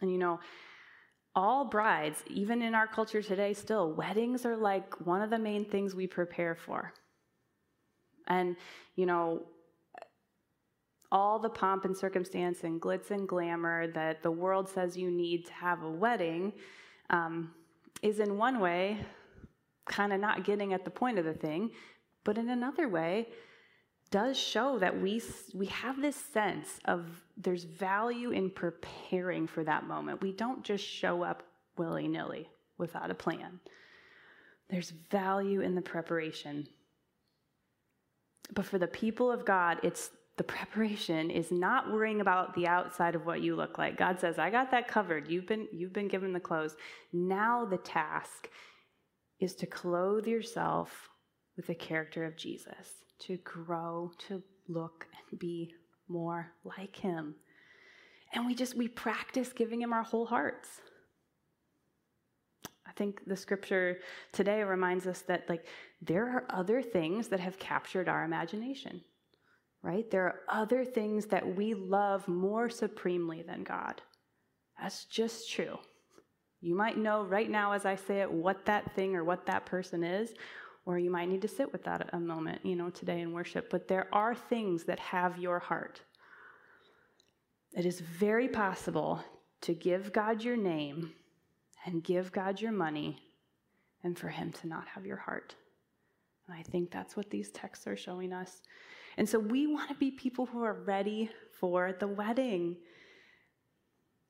And 0.00 0.12
you 0.12 0.18
know, 0.18 0.40
all 1.36 1.66
brides, 1.66 2.24
even 2.28 2.62
in 2.62 2.74
our 2.74 2.86
culture 2.86 3.22
today, 3.22 3.52
still, 3.52 3.92
weddings 3.92 4.46
are 4.46 4.56
like 4.56 5.06
one 5.06 5.20
of 5.20 5.28
the 5.28 5.38
main 5.38 5.66
things 5.66 5.94
we 5.94 6.06
prepare 6.06 6.54
for. 6.54 6.94
And, 8.26 8.56
you 8.96 9.04
know, 9.04 9.42
all 11.12 11.38
the 11.38 11.50
pomp 11.50 11.84
and 11.84 11.96
circumstance 11.96 12.64
and 12.64 12.80
glitz 12.80 13.10
and 13.10 13.28
glamour 13.28 13.86
that 13.88 14.22
the 14.22 14.30
world 14.30 14.68
says 14.68 14.96
you 14.96 15.10
need 15.10 15.46
to 15.46 15.52
have 15.52 15.82
a 15.82 15.90
wedding 15.90 16.54
um, 17.10 17.52
is, 18.02 18.18
in 18.18 18.38
one 18.38 18.58
way, 18.58 18.98
kind 19.84 20.14
of 20.14 20.20
not 20.20 20.42
getting 20.42 20.72
at 20.72 20.84
the 20.84 20.90
point 20.90 21.18
of 21.18 21.26
the 21.26 21.34
thing, 21.34 21.70
but 22.24 22.38
in 22.38 22.48
another 22.48 22.88
way, 22.88 23.28
does 24.10 24.38
show 24.38 24.78
that 24.78 25.00
we, 25.00 25.22
we 25.54 25.66
have 25.66 26.00
this 26.00 26.16
sense 26.16 26.78
of 26.84 27.06
there's 27.36 27.64
value 27.64 28.30
in 28.30 28.50
preparing 28.50 29.46
for 29.46 29.64
that 29.64 29.86
moment. 29.86 30.22
We 30.22 30.32
don't 30.32 30.62
just 30.62 30.84
show 30.84 31.22
up 31.22 31.42
willy 31.76 32.08
nilly 32.08 32.48
without 32.78 33.10
a 33.10 33.14
plan. 33.14 33.60
There's 34.70 34.90
value 35.10 35.60
in 35.60 35.74
the 35.74 35.82
preparation. 35.82 36.68
But 38.54 38.64
for 38.64 38.78
the 38.78 38.86
people 38.86 39.30
of 39.30 39.44
God, 39.44 39.80
it's 39.82 40.10
the 40.36 40.44
preparation 40.44 41.30
is 41.30 41.50
not 41.50 41.90
worrying 41.90 42.20
about 42.20 42.54
the 42.54 42.66
outside 42.66 43.14
of 43.14 43.24
what 43.24 43.40
you 43.40 43.56
look 43.56 43.78
like. 43.78 43.96
God 43.96 44.20
says, 44.20 44.38
I 44.38 44.50
got 44.50 44.70
that 44.70 44.86
covered. 44.86 45.28
You've 45.28 45.46
been, 45.46 45.66
you've 45.72 45.94
been 45.94 46.08
given 46.08 46.32
the 46.32 46.40
clothes. 46.40 46.76
Now 47.12 47.64
the 47.64 47.78
task 47.78 48.50
is 49.40 49.54
to 49.56 49.66
clothe 49.66 50.26
yourself 50.26 51.08
with 51.56 51.66
the 51.68 51.74
character 51.74 52.24
of 52.24 52.36
Jesus 52.36 53.05
to 53.20 53.36
grow, 53.38 54.12
to 54.28 54.42
look 54.68 55.06
and 55.30 55.38
be 55.38 55.74
more 56.08 56.52
like 56.64 56.96
him. 56.96 57.34
And 58.32 58.46
we 58.46 58.54
just, 58.54 58.76
we 58.76 58.88
practice 58.88 59.52
giving 59.52 59.80
him 59.80 59.92
our 59.92 60.02
whole 60.02 60.26
hearts. 60.26 60.68
I 62.86 62.92
think 62.92 63.22
the 63.26 63.36
scripture 63.36 63.98
today 64.32 64.62
reminds 64.62 65.06
us 65.06 65.22
that, 65.22 65.48
like, 65.48 65.66
there 66.00 66.28
are 66.28 66.46
other 66.50 66.82
things 66.82 67.28
that 67.28 67.40
have 67.40 67.58
captured 67.58 68.08
our 68.08 68.24
imagination, 68.24 69.02
right? 69.82 70.10
There 70.10 70.24
are 70.24 70.40
other 70.48 70.84
things 70.84 71.26
that 71.26 71.56
we 71.56 71.74
love 71.74 72.26
more 72.28 72.68
supremely 72.68 73.42
than 73.42 73.64
God. 73.64 74.00
That's 74.80 75.04
just 75.04 75.50
true. 75.50 75.78
You 76.60 76.74
might 76.74 76.98
know 76.98 77.22
right 77.22 77.50
now 77.50 77.72
as 77.72 77.84
I 77.86 77.96
say 77.96 78.20
it 78.20 78.30
what 78.30 78.64
that 78.66 78.94
thing 78.94 79.14
or 79.14 79.24
what 79.24 79.46
that 79.46 79.66
person 79.66 80.02
is, 80.02 80.32
or 80.86 80.98
you 80.98 81.10
might 81.10 81.28
need 81.28 81.42
to 81.42 81.48
sit 81.48 81.70
with 81.72 81.82
that 81.82 82.08
a 82.12 82.20
moment, 82.20 82.64
you 82.64 82.76
know, 82.76 82.88
today 82.90 83.20
in 83.20 83.32
worship. 83.32 83.68
But 83.68 83.88
there 83.88 84.08
are 84.12 84.34
things 84.34 84.84
that 84.84 85.00
have 85.00 85.36
your 85.36 85.58
heart. 85.58 86.00
It 87.76 87.84
is 87.84 88.00
very 88.00 88.48
possible 88.48 89.22
to 89.62 89.74
give 89.74 90.12
God 90.12 90.42
your 90.42 90.56
name 90.56 91.12
and 91.84 92.02
give 92.04 92.30
God 92.30 92.60
your 92.60 92.72
money 92.72 93.18
and 94.04 94.16
for 94.16 94.28
Him 94.28 94.52
to 94.52 94.68
not 94.68 94.86
have 94.86 95.04
your 95.04 95.16
heart. 95.16 95.56
And 96.46 96.56
I 96.56 96.62
think 96.62 96.92
that's 96.92 97.16
what 97.16 97.30
these 97.30 97.50
texts 97.50 97.88
are 97.88 97.96
showing 97.96 98.32
us. 98.32 98.62
And 99.16 99.28
so 99.28 99.40
we 99.40 99.66
want 99.66 99.88
to 99.88 99.96
be 99.96 100.12
people 100.12 100.46
who 100.46 100.62
are 100.62 100.84
ready 100.84 101.30
for 101.58 101.96
the 101.98 102.06
wedding. 102.06 102.76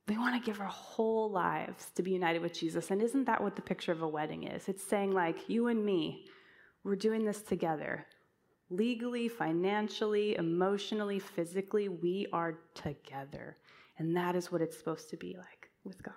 We 0.08 0.16
want 0.16 0.42
to 0.42 0.50
give 0.50 0.60
our 0.60 0.66
whole 0.66 1.30
lives 1.30 1.90
to 1.96 2.02
be 2.02 2.12
united 2.12 2.40
with 2.40 2.54
Jesus. 2.54 2.90
And 2.90 3.02
isn't 3.02 3.24
that 3.24 3.42
what 3.42 3.56
the 3.56 3.62
picture 3.62 3.92
of 3.92 4.00
a 4.00 4.08
wedding 4.08 4.44
is? 4.44 4.68
It's 4.68 4.84
saying, 4.84 5.12
like, 5.12 5.50
you 5.50 5.66
and 5.66 5.84
me, 5.84 6.26
we're 6.86 6.94
doing 6.94 7.24
this 7.24 7.42
together. 7.42 8.06
Legally, 8.70 9.28
financially, 9.28 10.36
emotionally, 10.36 11.18
physically, 11.18 11.88
we 11.88 12.28
are 12.32 12.60
together. 12.74 13.56
And 13.98 14.16
that 14.16 14.36
is 14.36 14.52
what 14.52 14.62
it's 14.62 14.78
supposed 14.78 15.10
to 15.10 15.16
be 15.16 15.36
like 15.36 15.68
with 15.84 16.00
God. 16.02 16.14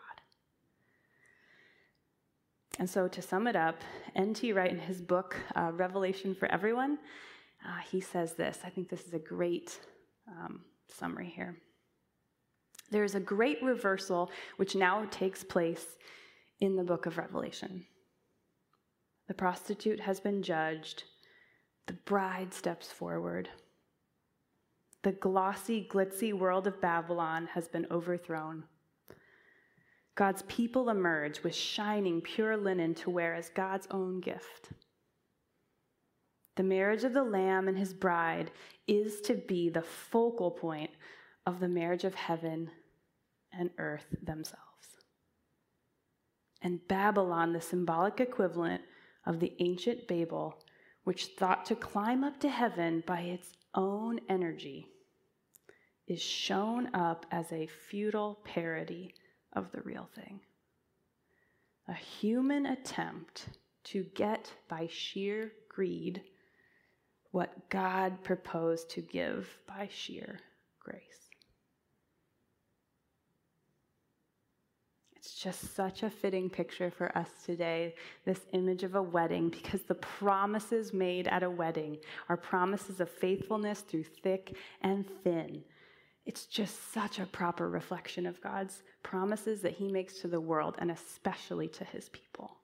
And 2.78 2.88
so, 2.90 3.08
to 3.08 3.22
sum 3.22 3.48
it 3.48 3.56
up, 3.56 3.82
N.T. 4.16 4.54
Wright 4.54 4.72
in 4.72 4.80
his 4.80 5.02
book, 5.02 5.36
uh, 5.56 5.72
Revelation 5.74 6.36
for 6.36 6.50
Everyone, 6.52 7.00
uh, 7.68 7.80
he 7.92 8.00
says 8.00 8.34
this. 8.34 8.60
I 8.64 8.70
think 8.70 8.90
this 8.90 9.06
is 9.06 9.14
a 9.14 9.20
great 9.20 9.80
um, 10.28 10.62
summary 10.88 11.34
here. 11.36 11.58
There 12.92 13.04
is 13.04 13.16
a 13.16 13.20
great 13.20 13.62
reversal 13.64 14.32
which 14.58 14.76
now 14.76 15.06
takes 15.12 15.44
place 15.44 15.98
in 16.62 16.76
the 16.76 16.84
book 16.84 17.06
of 17.06 17.18
Revelation. 17.18 17.86
The 19.30 19.36
prostitute 19.36 20.00
has 20.00 20.20
been 20.20 20.42
judged, 20.42 21.04
the 21.86 21.94
bride 21.94 22.52
steps 22.52 22.92
forward. 22.92 23.48
The 25.04 25.12
glossy, 25.12 25.88
glitzy 25.88 26.34
world 26.34 26.66
of 26.66 26.82
Babylon 26.82 27.48
has 27.54 27.68
been 27.68 27.86
overthrown. 27.92 28.64
God's 30.16 30.42
people 30.48 30.90
emerge 30.90 31.44
with 31.44 31.54
shining, 31.54 32.22
pure 32.22 32.58
linen 32.58 32.96
to 32.96 33.12
wear 33.12 33.36
as 33.36 33.50
God's 33.50 33.88
own 33.92 34.20
gift. 34.20 34.72
The 36.56 36.64
marriage 36.64 37.04
of 37.04 37.14
the 37.14 37.24
Lamb 37.24 37.68
and 37.68 37.78
his 37.78 37.94
bride 37.94 38.50
is 38.88 39.22
to 39.22 39.36
be 39.36 39.70
the 39.70 39.84
focal 39.84 40.50
point 40.50 40.90
of 41.46 41.60
the 41.60 41.70
marriage 41.70 42.04
of 42.04 42.16
heaven 42.16 42.72
and 43.54 43.70
earth 43.78 44.08
themselves. 44.24 44.66
And 46.64 46.86
Babylon, 46.88 47.54
the 47.54 47.62
symbolic 47.62 48.20
equivalent 48.20 48.82
of 49.26 49.40
the 49.40 49.54
ancient 49.60 50.08
Babel, 50.08 50.58
which 51.04 51.28
thought 51.38 51.66
to 51.66 51.76
climb 51.76 52.24
up 52.24 52.40
to 52.40 52.50
heaven 52.50 53.04
by 53.06 53.22
its 53.22 53.54
own 53.76 54.20
energy, 54.30 54.88
is 56.08 56.22
shown 56.22 56.94
up 56.94 57.26
as 57.32 57.52
a 57.52 57.68
futile 57.68 58.40
parody 58.44 59.14
of 59.54 59.72
the 59.72 59.82
real 59.82 60.10
thing. 60.16 60.40
A 61.88 61.94
human 61.94 62.66
attempt 62.66 63.50
to 63.86 64.04
get 64.16 64.52
by 64.68 64.88
sheer 64.92 65.52
greed 65.70 66.22
what 67.32 67.70
God 67.70 68.24
proposed 68.24 68.90
to 68.92 69.02
give 69.02 69.58
by 69.68 69.88
sheer 69.92 70.40
grace. 70.80 71.30
It's 75.16 75.29
just 75.40 75.74
such 75.74 76.04
a 76.04 76.10
fitting 76.10 76.50
picture 76.50 76.92
for 76.92 77.18
us 77.18 77.30
today, 77.46 77.96
this 78.26 78.42
image 78.52 78.84
of 78.84 78.96
a 78.96 79.02
wedding, 79.02 79.50
because 79.50 79.82
the 79.84 79.96
promises 79.96 80.92
made 80.94 81.30
at 81.30 81.44
a 81.44 81.50
wedding 81.50 81.98
are 82.28 82.36
promises 82.36 83.00
of 83.00 83.10
faithfulness 83.10 83.80
through 83.80 84.04
thick 84.04 84.58
and 84.82 85.06
thin. 85.24 85.64
It's 86.26 86.46
just 86.46 86.94
such 86.94 87.20
a 87.20 87.26
proper 87.26 87.70
reflection 87.70 88.26
of 88.26 88.42
God's 88.42 88.84
promises 89.02 89.62
that 89.62 89.74
He 89.74 89.88
makes 89.88 90.20
to 90.20 90.28
the 90.28 90.42
world 90.42 90.76
and 90.80 90.92
especially 90.92 91.70
to 91.70 91.86
His 91.86 92.10
people. 92.10 92.58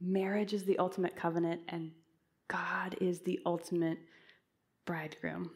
Marriage 0.00 0.52
is 0.52 0.64
the 0.64 0.78
ultimate 0.78 1.16
covenant, 1.16 1.62
and 1.68 1.90
God 2.48 2.96
is 3.00 3.20
the 3.20 3.40
ultimate 3.46 3.98
bridegroom. 4.84 5.52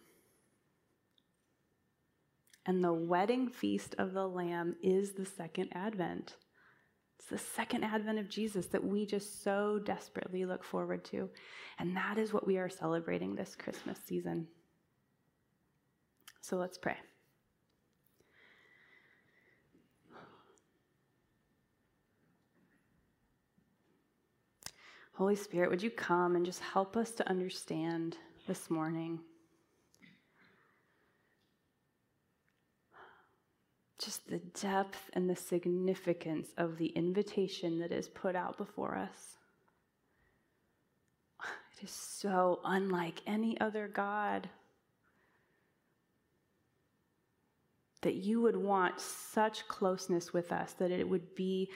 And 2.65 2.83
the 2.83 2.93
wedding 2.93 3.49
feast 3.49 3.95
of 3.99 4.13
the 4.13 4.27
Lamb 4.27 4.77
is 4.83 5.13
the 5.13 5.27
second 5.27 5.71
advent. 5.73 6.37
It's 7.19 7.29
the 7.29 7.39
second 7.39 7.85
advent 7.85 8.19
of 8.19 8.29
Jesus 8.29 8.67
that 8.67 8.85
we 8.85 9.07
just 9.07 9.43
so 9.43 9.81
desperately 9.85 10.45
look 10.45 10.63
forward 10.63 11.05
to. 11.07 11.29
And 11.79 11.97
that 11.97 12.19
is 12.19 12.33
what 12.33 12.47
we 12.47 12.59
are 12.59 12.69
celebrating 12.69 13.35
this 13.35 13.57
Christmas 13.57 13.99
season. 14.05 14.47
So 16.41 16.57
let's 16.57 16.79
pray. 16.79 16.97
Holy 25.15 25.37
Spirit, 25.37 25.71
would 25.71 25.83
you 25.83 25.91
come 25.91 26.35
and 26.35 26.45
just 26.45 26.61
help 26.61 26.97
us 26.97 27.13
to 27.13 27.29
understand 27.29 28.17
this 28.49 28.71
morning? 28.71 29.21
Just 34.05 34.29
the 34.29 34.39
depth 34.61 35.11
and 35.13 35.29
the 35.29 35.37
significance 35.37 36.49
of 36.57 36.79
the 36.79 36.89
invitation 36.89 37.79
that 37.79 37.93
is 37.93 38.09
put 38.09 38.35
out 38.35 38.57
before 38.57 38.97
us. 38.97 39.37
It 41.79 41.85
is 41.85 41.91
so 41.91 42.61
unlike 42.65 43.23
any 43.27 43.59
other 43.61 43.89
God 43.89 44.49
that 48.03 48.15
you 48.15 48.41
would 48.41 48.57
want 48.57 49.01
such 49.01 49.67
closeness 49.69 50.33
with 50.33 50.53
us 50.53 50.73
that 50.75 50.91
it 50.91 51.09
would 51.09 51.35
be 51.35 51.71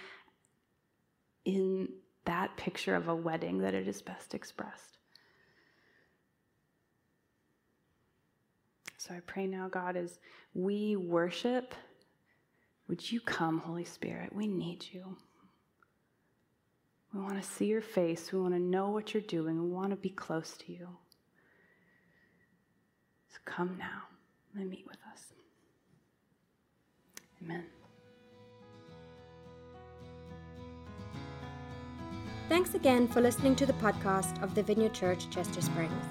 in 1.44 1.88
that 2.24 2.56
picture 2.56 2.94
of 2.94 3.08
a 3.08 3.14
wedding 3.14 3.58
that 3.58 3.74
it 3.74 3.88
is 3.88 4.02
best 4.02 4.34
expressed. 4.34 4.98
So 8.98 9.14
I 9.14 9.20
pray 9.20 9.46
now, 9.46 9.68
God, 9.68 9.96
as 9.96 10.18
we 10.52 10.96
worship 10.96 11.74
would 12.88 13.10
you 13.10 13.20
come, 13.20 13.58
Holy 13.58 13.84
Spirit? 13.84 14.34
We 14.34 14.46
need 14.46 14.86
you. 14.92 15.16
We 17.12 17.20
want 17.20 17.42
to 17.42 17.48
see 17.48 17.66
your 17.66 17.80
face. 17.80 18.32
We 18.32 18.40
want 18.40 18.54
to 18.54 18.60
know 18.60 18.90
what 18.90 19.14
you're 19.14 19.22
doing. 19.22 19.62
We 19.62 19.70
want 19.70 19.90
to 19.90 19.96
be 19.96 20.10
close 20.10 20.56
to 20.58 20.72
you. 20.72 20.88
So 23.32 23.38
come 23.44 23.76
now 23.78 24.02
and 24.54 24.68
meet 24.70 24.86
with 24.86 24.98
us. 25.12 25.32
Amen. 27.42 27.64
Thanks 32.48 32.74
again 32.74 33.08
for 33.08 33.20
listening 33.20 33.56
to 33.56 33.66
the 33.66 33.72
podcast 33.74 34.40
of 34.42 34.54
the 34.54 34.62
Vineyard 34.62 34.94
Church 34.94 35.28
Chester 35.30 35.60
Springs. 35.60 36.04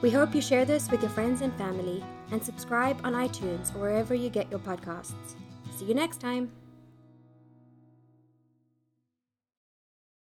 We 0.00 0.10
hope 0.10 0.34
you 0.34 0.40
share 0.40 0.64
this 0.64 0.90
with 0.90 1.02
your 1.02 1.10
friends 1.10 1.42
and 1.42 1.52
family 1.56 2.02
and 2.30 2.42
subscribe 2.42 2.98
on 3.04 3.12
iTunes 3.12 3.74
or 3.74 3.80
wherever 3.80 4.14
you 4.14 4.30
get 4.30 4.50
your 4.50 4.60
podcasts. 4.60 5.36
See 5.76 5.84
you 5.84 5.94
next 5.94 6.20
time. 6.20 6.50